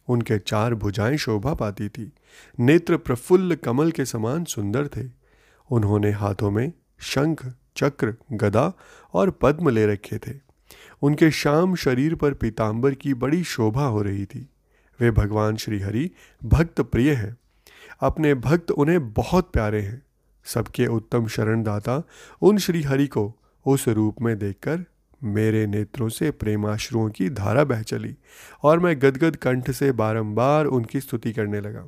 उनके 0.10 0.40
चार 0.40 0.74
भुजाएँ 0.74 1.18
शोभा 1.18 1.54
पाती 1.54 1.90
थी। 1.90 2.12
नेत्र 2.60 2.98
प्रफुल्ल 2.98 3.56
कमल 3.56 3.92
के 3.92 4.06
समान 4.06 4.44
सुंदर 4.44 4.88
थे। 4.88 5.10
उन्होंने 5.72 6.12
हाथों 6.12 6.52
में 6.52 6.74
शंख, 7.00 7.54
चक्र, 7.78 8.16
गदा 8.32 8.74
और 9.14 9.32
पद्म 9.32 9.70
ले 9.70 9.88
रखे 9.88 10.18
थे। 10.18 10.40
उनके 11.02 11.32
शाम 11.32 11.76
शरीर 11.76 12.16
पर 12.16 12.34
पीताम्बर 12.34 12.94
की 12.94 13.14
बड़ी 13.14 13.44
शोभा 13.44 13.86
हो 13.86 14.02
रही 14.02 14.26
थी। 14.26 14.50
वे 15.00 15.12
भगवान 15.12 15.56
श्रीहरि 15.56 16.12
भक्त 16.44 16.82
प्रिय 16.82 17.14
हैं। 17.14 17.38
अपने 18.00 18.34
भक्त 18.34 18.72
उन्हें 18.72 19.14
बहुत 19.14 19.52
प्यारे 19.52 19.82
हैं। 19.82 20.02
सबके 20.46 20.88
उत्तम 20.88 21.28
शरणदाता 21.28 22.04
उन 22.42 22.58
श्रीहरि 22.58 23.08
को 23.08 23.36
उस 23.66 23.88
रूप 23.88 24.22
में 24.22 24.40
देखकर 24.40 24.86
मेरे 25.24 25.68
नेत्रों 25.68 26.10
से 26.10 26.32
प्रेमाश्रुओं 26.32 27.10
की 27.10 27.30
धारा 27.30 27.64
बह 27.64 27.82
चली 27.82 28.16
और 28.64 28.80
मैं 28.80 29.00
गदगद 29.00 29.36
कंठ 29.36 29.72
से 29.72 29.92
बारंबार 29.92 30.66
उनकी 30.66 31.00
स्तुति 31.00 31.34
करने 31.34 31.62
लगा। 31.62 31.88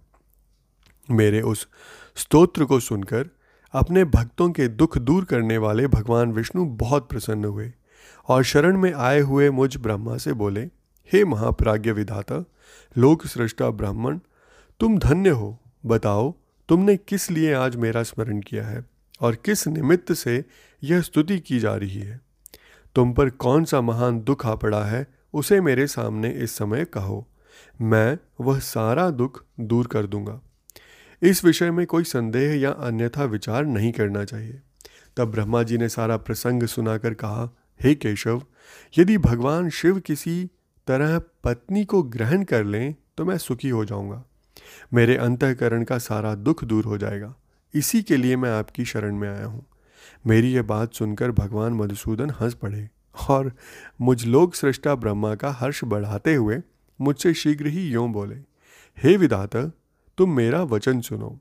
मेरे 1.12 1.42
उस 1.42 1.68
स्तोत्र 2.16 2.66
को 2.66 2.80
सुनकर 2.80 3.30
अपने 3.74 4.04
भक्तों 4.06 4.50
के 4.52 4.68
दुख 4.68 4.98
दूर 4.98 5.26
करने 5.26 5.58
वाले 5.58 5.88
भगवान 5.88 6.32
विष्णु 6.32 6.66
बहुत 6.66 7.10
प्रसन्न 7.10 7.46
हुए 7.46 7.72
और 8.28 8.44
शरण 8.44 8.78
में 8.78 8.94
आए 8.94 9.20
हुए 9.20 9.50
मुझ 9.50 9.78
ब्रह्मा 9.78 10.18
से 10.18 10.34
बोले, 10.34 10.62
हे 11.14 11.26
महाप्राज्य 11.26 11.92
विधाता 11.92 12.44
लोक 12.98 13.26
सृष्टा 13.26 13.70
ब्राह्मण, 13.70 14.20
तुम 14.80 14.98
धन्य 14.98 15.30
हो। 15.30 15.58
बताओ, 15.86 16.34
तुमने 16.70 16.98
किस 16.98 17.32
लिए 17.32 17.54
आज 17.54 17.76
मेरा 17.76 18.04
स्मरण 18.04 18.40
किया 18.40 18.66
है 18.68 18.86
और 19.22 19.36
किस 19.36 19.68
निमित्त 19.68 20.14
से 20.14 20.46
यह 20.84 21.02
स्तुति 21.02 21.40
की 21.40 21.60
जा 21.60 21.76
रही 21.76 22.00
है? 22.00 22.20
तुम 22.96 23.14
पर 23.14 23.30
कौन 23.30 23.66
सा 23.66 23.82
महान 23.82 24.20
दुख 24.20 24.46
आ 24.46 24.56
पड़ा 24.56 24.84
है, 24.84 25.08
उसे 25.34 25.62
मेरे 25.62 25.88
सामने 25.88 26.30
इस 26.30 26.52
समय 26.52 26.86
कहो। 26.86 27.28
मैं 27.82 28.18
वह 28.42 28.60
सारा 28.60 29.10
दुख 29.10 29.44
दूर 29.60 29.88
कर 29.88 30.06
दूँगा। 30.06 30.42
इस 31.22 31.46
विषय 31.46 31.72
में 31.72 31.86
कोई 31.86 32.04
संदेह 32.04 32.60
या 32.62 32.72
अन्यथा 32.72 33.24
विचार 33.24 33.66
नहीं 33.66 33.92
करना 33.92 34.24
चाहिए। 34.26 34.62
तब 35.18 35.32
ब्रह्मा 35.32 35.64
जी 35.64 35.78
ने 35.78 35.90
सारा 35.90 36.18
प्रसंग 36.18 36.64
सुनाकर 36.64 37.14
कहा, 37.14 37.50
हे 37.84 37.96
केशव, 37.96 38.42
यदि 38.98 39.18
भगवान 39.18 39.70
शिव 39.70 40.00
किसी 40.00 40.50
तरह 40.88 41.20
पत्नी 41.44 41.86
को 41.86 42.04
ग्रहण 42.04 42.44
कर 42.44 42.64
लें 42.64 42.96
तो 43.18 43.26
मैं 43.26 43.38
सुखी 43.38 43.70
हो 43.70 43.86
जाऊँगा। 43.86 44.24
मेरे 44.94 45.18
अंतकरण 45.18 45.84
का 45.84 45.98
सारा 45.98 46.36
दुख 46.36 46.64
दूर 46.64 46.86
हो 46.86 46.98
जाएगा। 46.98 47.36
इसी 47.74 48.02
के 48.04 48.18
लिए 48.18 48.36
मैं 48.36 48.52
आपकी 48.52 48.86
शरण 48.86 49.16
में 49.16 49.30
आया 49.30 49.46
हूँ। 49.46 49.66
मेरी 50.28 50.52
यह 50.54 50.64
बात 50.64 50.94
सुनकर 50.94 51.32
भगवान 51.32 51.74
मधुसूदन 51.74 52.30
हंस 52.30 52.54
पड़े 52.54 52.90
और 53.30 53.54
मुझ 54.02 54.26
लोक 54.26 54.56
सृष्टा 54.56 54.96
ब्रह्मा 54.96 55.36
का 55.36 55.52
हर्ष 55.52 55.84
बढ़ाते 55.84 56.36
हुए 56.36 56.62
मुझसे 57.02 57.34
शीघ्र 57.34 57.68
ही 57.68 57.88
यों 57.88 58.12
बोले, 58.12 58.36
हे 58.98 59.18
विधाता, 59.18 59.72
तुम 60.18 60.36
मेरा 60.36 60.64
वचन 60.64 61.02
सुनो। 61.02 61.40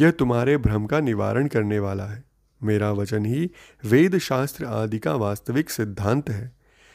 यह 0.00 0.10
तुम्हारे 0.10 0.56
भ्रम 0.56 0.86
का 0.86 1.00
निवारण 1.00 1.46
करने 1.46 1.78
वाला 1.78 2.04
है। 2.04 2.24
मेरा 2.62 2.92
वचन 2.92 3.26
ही 3.26 3.50
वेद 3.84 4.18
शास्त्र 4.18 4.64
आदि 4.64 4.98
का 4.98 5.14
वास्तविक 5.14 5.70
सिद्धांत 5.70 6.30
है। 6.30 6.52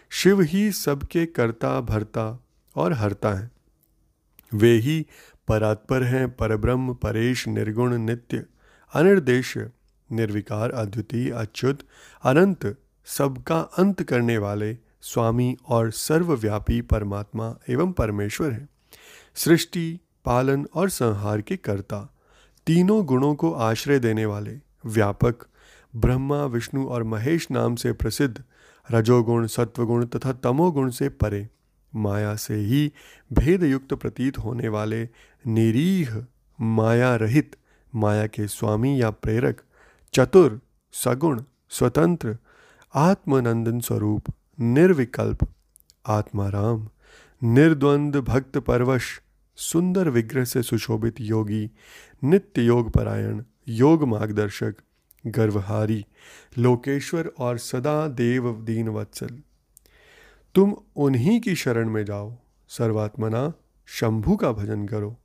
शिव 0.10 0.42
ही 0.42 0.72
सबके 0.72 1.26
कर्ता, 1.26 1.82
भरता 1.82 2.44
और 2.76 2.94
हरता 2.94 3.34
है। 3.34 3.52
वे 4.54 4.72
ही 4.72 5.06
परात्पर 5.48 6.04
हैं, 6.04 6.36
परब्रह्म, 6.36 6.94
परेश, 6.94 7.48
निर्गुण, 7.48 7.98
नित्य, 7.98 8.46
अनिर्देश्य 8.94 9.70
निर्विकार, 10.12 10.72
अद्वितीय, 10.72 11.32
अच्युत, 11.32 11.80
अनंत, 12.24 12.78
सबका 13.06 13.60
अंत 13.60 14.04
करने 14.04 14.38
वाले 14.38 14.78
स्वामी 15.02 15.58
और 15.68 15.92
सर्वव्यापी 15.92 16.82
परमात्मा 16.82 17.56
एवं 17.70 17.92
परमेश्वर 17.92 18.52
हैं। 18.52 18.70
सृष्टि, 19.36 20.00
पालन 20.26 20.68
और 20.76 20.90
संहार 20.90 21.42
के 21.42 21.58
कर्ता, 21.58 22.14
तीनों 22.68 23.06
गुणों 23.06 23.36
को 23.36 23.54
आश्रय 23.54 24.00
देने 24.00 24.26
वाले, 24.26 24.58
व्यापक, 24.86 25.36
ब्रह्मा, 25.96 26.46
विष्णु 26.46 26.88
और 26.88 27.04
महेश 27.04 27.48
नाम 27.52 27.76
से 27.76 27.92
प्रसिद्ध, 27.92 28.44
रजोगुण, 28.92 29.48
सत्वगुण 29.48 30.06
तथा 30.06 30.34
तमोगुण 30.34 30.90
से 30.90 31.10
परे, 31.10 31.50
माया 31.96 32.36
से 32.36 32.56
ही 32.56 32.94
भेदयुक्त 33.34 33.94
प्रतीत 33.94 34.38
होने 34.38 34.68
वाले, 34.68 35.10
निरीह, 35.48 36.26
माया 36.62 37.16
रहित, 37.16 37.56
माया 37.96 38.28
के 38.28 38.48
स्वामी 38.48 39.02
या 39.02 39.10
प्रेरक 39.10 39.62
चतुर, 40.14 40.62
सगुण, 40.92 41.44
स्वतंत्र, 41.70 42.38
आत्मनंदन 42.96 43.80
स्वरूप, 43.80 44.24
निर्विकल्प, 44.60 45.48
आत्माराम, 46.08 46.90
निर्द्वंद 47.44 48.16
भक्त 48.16 48.58
परवश, 48.58 49.22
सुंदर 49.56 50.10
विग्रह 50.10 50.44
से 50.44 50.64
सुशोभित 50.64 51.16
योगी, 51.22 51.72
नित्य 52.24 52.62
योग 52.62 52.92
परायण, 52.92 53.44
योग 53.68 54.04
मार्गदर्शक, 54.04 54.76
गर्वहारी, 55.28 56.06
लोकेश्वर 56.58 57.32
और 57.38 57.58
सदा 57.58 58.08
देव 58.08 58.54
दीन 58.54 58.90
वत्सल 58.90 59.42
तुम 60.56 60.76
उन्हीं 60.96 61.42
की 61.42 61.56
शरण 61.56 61.90
में 61.90 62.06
जाओ। 62.06 62.38
सर्वात्मना 62.68 63.54
शंभु 63.86 64.36
का 64.36 64.52
भजन 64.52 64.88
करो। 64.88 65.20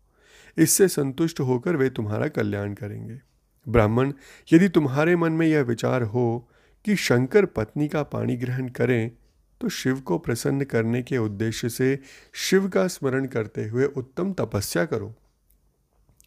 इससे 0.59 0.89
संतुष्ट 0.89 1.41
होकर 1.41 1.77
वे 1.77 1.91
तुम्हारा 1.91 2.29
कल्याण 2.29 2.75
करेंगे। 2.75 3.21
ब्राह्मण, 3.69 4.13
यदि 4.53 4.69
तुम्हारे 4.69 5.17
मन 5.17 5.33
में 5.33 5.47
यह 5.47 5.63
विचार 5.63 6.03
हो 6.03 6.49
कि 6.85 6.97
शंकर 6.97 7.47
पत्नी 7.47 7.89
का 7.89 8.03
पानी 8.03 8.37
ग्रहण 8.37 8.69
करें 8.69 9.11
तो 9.61 9.69
शिव 9.69 10.01
को 10.01 10.19
प्रसन्न 10.19 10.65
करने 10.65 11.03
के 11.03 11.19
उद्देश्य 11.19 11.69
से 11.69 11.99
शिव 12.35 12.69
का 12.69 12.87
स्मरण 12.87 13.27
करते 13.27 13.69
हुए 13.69 13.85
उत्तम 13.87 14.33
तपस्या 14.33 14.85
करो। 14.85 15.15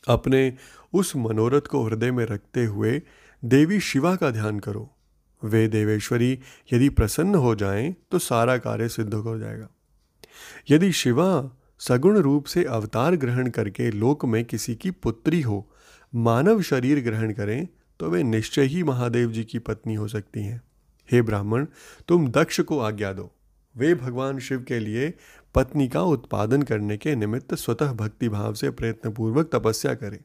अपने 0.08 0.54
उस 0.94 1.16
मनोरथ 1.16 1.62
को 1.62 1.84
हृदय 1.84 2.12
में 2.12 2.26
रखते 2.26 2.66
हुए 2.66 3.02
देवी 3.46 3.80
शिवा 3.80 4.16
का 4.16 4.32
ध्यान 4.32 4.60
करो। 4.60 4.96
वे 5.44 5.68
देवेश्वरी 5.68 6.40
यदि 6.74 6.90
प्रसन्न 6.90 7.36
हो 7.36 7.56
जाएँ 7.56 7.96
तो 8.12 8.20
सारा 8.20 8.58
कार्य 8.58 8.90
सिद्ध 8.90 9.14
हो 9.14 9.38
जाएगा। 9.40 9.70
यदि 10.72 10.92
शिवा 10.92 11.58
सगुण 11.80 12.18
रूप 12.18 12.46
से 12.46 12.64
अवतार 12.64 13.16
ग्रहण 13.16 13.50
करके 13.50 13.92
लोक 13.92 14.26
में 14.26 14.46
किसी 14.46 14.76
की 14.76 14.92
पुत्री 14.92 15.42
हो 15.42 15.69
मानव 16.16 16.62
शरीर 16.62 17.04
ग्रहण 17.04 17.34
करें 17.34 17.68
तो 18.00 18.10
वे 18.10 18.24
निश्चय 18.24 18.64
ही 18.64 18.84
महादेव 18.84 19.32
जी 19.32 19.44
की 19.44 19.60
पत्नी 19.60 19.96
हो 19.96 20.08
सकती 20.08 20.44
हैं। 20.44 20.62
हे 21.12 21.22
ब्राह्मण, 21.22 21.66
तुम 22.08 22.28
दक्ष 22.28 22.60
को 22.60 22.80
आज्ञा 22.80 23.14
दो। 23.14 23.36
वे 23.78 23.96
भगवान 23.96 24.40
शिव 24.40 24.64
के 24.64 24.80
लिए 24.80 25.14
पत्नी 25.56 25.88
का 25.88 26.02
उत्पादन 26.02 26.62
करने 26.62 26.98
के 26.98 27.16
निमित्त 27.16 27.56
स्वतः 27.56 27.94
भक्ति 27.94 28.30
भाव 28.30 28.54
से 28.54 28.70
प्रयत्नपूर्वक 28.70 29.50
तपस्या 29.54 29.94
करें। 29.94 30.20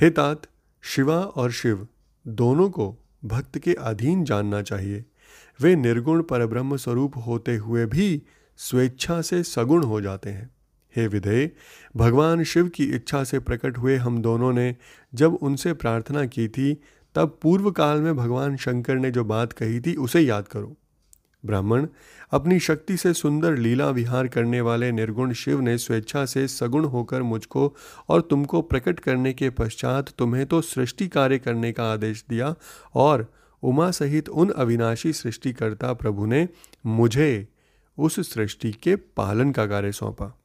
हे 0.00 0.10
तात, 0.10 0.42
शिवा 0.82 1.18
और 1.20 1.50
शिव, 1.50 1.88
दोनों 2.26 2.70
को 2.70 2.98
भक्त 3.24 3.58
के 3.58 3.74
अधीन 3.74 4.24
जानना 4.24 4.62
चाहिए। 4.62 5.04
वे 5.60 5.76
निर्गुण 5.76 6.22
परब्रह्म 6.22 6.76
स्वरूप 6.76 7.16
होते 7.16 7.56
हुए 7.56 7.86
भी 7.86 8.22
स्वेच्छा 8.56 9.22
से 9.22 9.42
सगुण 9.42 9.84
हो 9.84 10.00
जाते 10.00 10.30
हैं। 10.30 10.50
हे 10.96 11.06
विधेय, 11.06 11.50
भगवान 11.96 12.44
शिव 12.44 12.68
की 12.68 12.84
इच्छा 12.84 13.24
से 13.24 13.38
प्रकट 13.38 13.78
हुए 13.78 13.96
हम 13.96 14.22
दोनों 14.22 14.52
ने 14.52 14.76
जब 15.14 15.34
उनसे 15.34 15.72
प्रार्थना 15.72 16.26
की 16.26 16.48
थी, 16.48 16.82
तब 17.14 17.38
पूर्व 17.42 17.70
काल 17.70 18.00
में 18.00 18.16
भगवान 18.16 18.56
शंकर 18.56 18.94
ने 18.94 19.10
जो 19.10 19.24
बात 19.24 19.52
कही 19.52 19.80
थी, 19.80 19.94
उसे 19.94 20.20
याद 20.20 20.48
करो। 20.48 20.76
ब्राह्मण, 21.46 21.86
अपनी 22.30 22.60
शक्ति 22.60 22.96
से 22.96 23.12
सुंदर 23.12 23.56
लीला 23.56 23.90
विहार 23.90 24.28
करने 24.28 24.60
वाले 24.60 24.92
निर्गुण 24.92 25.32
शिव 25.32 25.60
ने 25.60 25.78
स्वेच्छा 25.78 26.24
से 26.24 26.48
सगुण 26.48 26.84
होकर 26.84 27.22
मुझको 27.22 27.76
और 28.08 28.20
तुमको 28.20 28.62
प्रकट 28.62 29.00
करने 29.00 29.32
के 29.32 29.50
पश्चात 29.50 30.10
तुम्हें 30.18 30.46
तो 30.46 30.60
सृष्टि 30.60 31.08
कार्य 31.08 31.38
करने 31.38 31.72
का 31.72 31.92
आदेश 31.92 32.24
दिया 32.28 32.54
और 32.94 33.32
उमा 33.62 33.90
सहित 33.90 34.28
उन 34.28 34.50
अविनाशी 34.50 35.12
सृष्टिकर्ता 35.12 35.92
प्रभु 35.92 36.26
ने 36.26 36.48
मुझे 36.86 37.48
उस 37.98 38.34
सृष्टि 38.34 38.72
के 38.72 38.96
पालन 38.96 39.52
का 39.52 39.66
कार्य 39.66 39.92
सौंपा। 39.92 40.41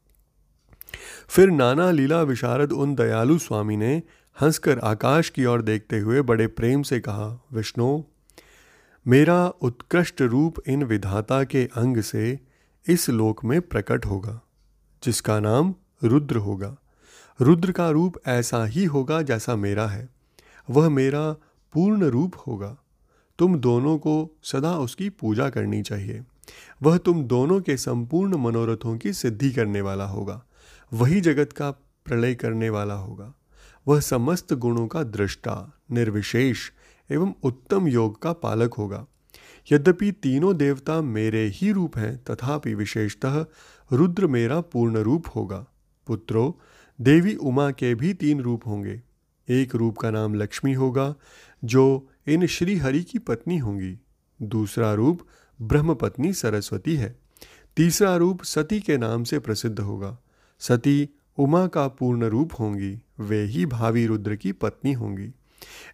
फिर 1.27 1.49
नाना 1.49 1.91
लीला 1.91 2.21
विशारद 2.21 2.71
उन 2.71 2.95
दयालु 2.95 3.37
स्वामी 3.37 3.77
ने 3.77 4.03
हंसकर 4.41 4.79
आकाश 4.79 5.29
की 5.29 5.45
ओर 5.45 5.61
देखते 5.61 5.99
हुए 5.99 6.21
बड़े 6.21 6.47
प्रेम 6.47 6.81
से 6.81 6.99
कहा, 6.99 7.45
विष्णु, 7.53 8.03
मेरा 9.07 9.47
उत्कृष्ट 9.47 10.21
रूप 10.21 10.55
इन 10.67 10.83
विधाता 10.83 11.43
के 11.43 11.65
अंग 11.65 12.01
से 12.01 12.39
इस 12.87 13.09
लोक 13.09 13.45
में 13.45 13.61
प्रकट 13.61 14.05
होगा, 14.05 14.41
जिसका 15.03 15.39
नाम 15.39 15.75
रुद्र 16.03 16.35
होगा। 16.35 16.77
रुद्र 17.41 17.71
का 17.71 17.89
रूप 17.89 18.15
ऐसा 18.27 18.65
ही 18.65 18.85
होगा 18.85 19.21
जैसा 19.21 19.55
मेरा 19.55 19.87
है। 19.87 20.09
वह 20.69 20.89
मेरा 20.89 21.31
पूर्ण 21.73 22.03
रूप 22.03 22.35
होगा। 22.47 22.77
तुम 23.39 23.55
दोनों 23.55 23.97
को 23.97 24.37
सदा 24.43 24.77
उसकी 24.77 25.09
पूजा 25.09 25.49
करनी 25.49 25.81
चाहिए। 25.81 26.21
वह 26.83 26.97
तुम 26.97 27.23
दोनों 27.23 27.61
के 27.61 27.77
संपूर्ण 27.77 28.37
मनोरथों 28.37 28.97
की 28.97 29.13
सिद्धि 29.13 29.51
करने 29.51 29.81
वाला 29.81 30.05
होगा। 30.05 30.43
वही 30.93 31.21
जगत 31.21 31.53
का 31.53 31.71
प्रलय 32.05 32.35
करने 32.35 32.69
वाला 32.69 32.93
होगा। 32.93 33.33
वह 33.87 33.99
समस्त 33.99 34.53
गुणों 34.53 34.87
का 34.87 35.03
दृष्टा, 35.03 35.79
निर्विशेष 35.91 36.69
एवं 37.11 37.33
उत्तम 37.43 37.87
योग 37.87 38.21
का 38.21 38.33
पालक 38.33 38.73
होगा। 38.73 39.07
यद्यपि 39.71 40.11
तीनों 40.11 40.57
देवता 40.57 41.01
मेरे 41.01 41.47
ही 41.47 41.71
रूप 41.71 41.97
हैं, 41.97 42.23
तथापि 42.23 42.73
विशेषतः 42.73 43.45
रुद्र 43.91 44.27
मेरा 44.27 44.61
पूर्ण 44.61 44.97
रूप 44.97 45.25
होगा। 45.35 45.67
पुत्रो, 46.07 46.59
देवी 47.01 47.35
उमा 47.35 47.71
के 47.71 47.95
भी 47.95 48.13
तीन 48.13 48.41
रूप 48.41 48.67
होंगे। 48.67 49.01
एक 49.49 49.75
रूप 49.75 49.97
का 49.97 50.11
नाम 50.11 50.35
लक्ष्मी 50.35 50.73
होगा, 50.73 51.15
जो 51.63 52.09
इन 52.27 52.45
श्री 52.45 52.77
हरि 52.77 53.03
की 53.03 53.19
पत्नी 53.19 53.57
होंगी। 53.57 53.99
दूसरा 54.41 54.93
रूप 54.93 55.21
ब्रह्म 55.61 55.93
पत्नी 55.93 56.33
सरस्वती 56.33 56.95
है। 56.95 57.19
तीसरा 57.77 58.15
रूप 58.15 58.43
सती 58.43 58.79
के 58.79 58.97
नाम 58.97 59.23
से 59.23 59.39
प्रसिद्ध 59.39 59.79
होगा। 59.79 60.17
सती 60.59 61.09
उमा 61.37 61.67
का 61.67 61.87
पूर्ण 61.87 62.23
रूप 62.23 62.51
होंगी, 62.59 63.01
वे 63.19 63.43
ही 63.43 63.65
भावी 63.65 64.05
रुद्र 64.05 64.35
की 64.35 64.51
पत्नी 64.51 64.93
होंगी। 64.93 65.33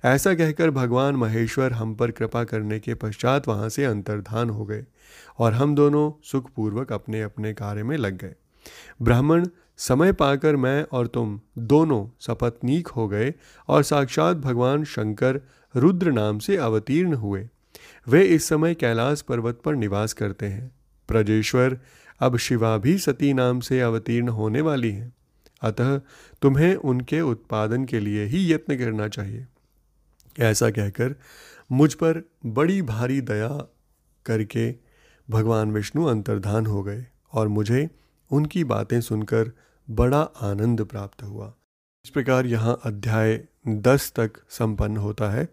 ऐसा 0.05 0.33
कहकर 0.33 0.69
भगवान 0.71 1.15
महेश्वर 1.15 1.73
हम 1.73 1.95
पर 1.95 2.11
कृपा 2.11 2.43
करने 2.43 2.79
के 2.79 2.93
पश्चात 2.93 3.47
वहाँ 3.47 3.69
से 3.69 3.85
अंतर्धान 3.85 4.49
हो 4.49 4.65
गए 4.65 4.85
और 5.39 5.53
हम 5.53 5.75
दोनों 5.75 6.11
सुखपूर्वक 6.23 6.93
अपने 6.93 7.21
अपने 7.21 7.53
कार्य 7.53 7.83
में 7.83 7.97
लग 7.97 8.17
गए। 8.17 8.35
ब्राह्मण, 9.01 9.47
समय 9.77 10.13
पाकर 10.13 10.55
मैं 10.55 10.85
और 10.91 11.07
तुम 11.07 11.39
दोनों 11.57 12.17
सपत्नीक 12.19 12.87
हो 12.87 13.07
गए 13.07 13.33
और 13.67 13.83
साक्षात 13.83 14.37
भगवान 14.37 14.83
शंकर 14.83 15.41
रुद्र 15.75 16.11
नाम 16.11 16.39
से 16.39 16.57
अवतीर्ण 16.57 17.13
हुए। 17.13 17.49
वे 18.07 18.23
इस 18.23 18.47
समय 18.47 18.75
कैलाश 18.75 19.21
पर्वत 19.21 19.61
पर 19.65 19.75
निवास 19.75 20.13
करते 20.13 20.45
हैं। 20.45 20.71
प्रजेश्वर 21.07 21.77
अब 22.23 22.37
शिवा 22.37 22.77
भी 22.77 22.97
सती 22.97 23.33
नाम 23.33 23.59
से 23.59 23.79
अवतीर्ण 23.81 24.29
होने 24.29 24.61
वाली 24.61 24.91
हैं। 24.91 25.13
अतः 25.61 25.97
तुम्हें 26.41 26.75
उनके 26.75 27.21
उत्पादन 27.21 27.85
के 27.85 27.99
लिए 27.99 28.25
ही 28.25 28.53
यत्न 28.53 28.77
करना 28.77 29.07
चाहिए। 29.07 29.45
ऐसा 30.39 30.69
कहकर 30.69 31.15
मुझ 31.71 31.93
पर 31.93 32.29
बड़ी 32.45 32.81
भारी 32.81 33.21
दया 33.21 33.49
करके 34.25 34.75
भगवान 35.29 35.71
विष्णु 35.71 36.05
अंतर्धान 36.05 36.65
हो 36.65 36.83
गए 36.83 37.05
और 37.33 37.47
मुझे 37.47 37.89
उनकी 38.31 38.63
बातें 38.63 39.01
सुनकर 39.01 39.51
बड़ा 39.89 40.21
आनंद 40.21 40.85
प्राप्त 40.85 41.23
हुआ। 41.23 41.53
इस 42.05 42.09
प्रकार 42.09 42.45
यहाँ 42.45 42.79
अध्याय 42.83 43.45
दस 43.67 44.13
तक 44.15 44.31
संपन्न 44.49 44.97
होता 44.97 45.29
है। 45.29 45.47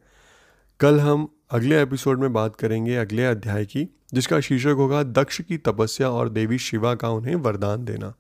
कल 0.81 1.01
हम 1.01 1.40
अगले 1.51 1.83
एपिसोड 1.83 2.21
में 2.21 2.33
बात 2.33 2.57
करेंगे 2.57 2.97
अगले 2.97 3.25
अध्याय 3.25 3.65
की, 3.65 3.97
जिसका 4.15 4.41
शीर्षक 4.41 4.75
होगा 4.77 5.03
दक्ष 5.03 5.41
की 5.41 5.59
तपस्या 5.59 6.11
और 6.11 6.29
देवी 6.29 6.59
शिवा 6.59 6.95
का 6.95 7.09
उन्हें 7.09 7.35
वरदान 7.35 7.85
देना। 7.85 8.15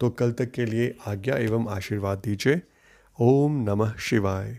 तो 0.00 0.10
कल 0.10 0.32
तक 0.32 0.50
के 0.50 0.64
लिए 0.64 0.98
आज्ञा 1.06 1.36
एवं 1.36 1.68
आशीर्वाद 1.68 2.18
दीजिए। 2.18 2.62
ओम 3.20 3.52
नमः 3.70 3.92
शिवाय। 3.98 4.56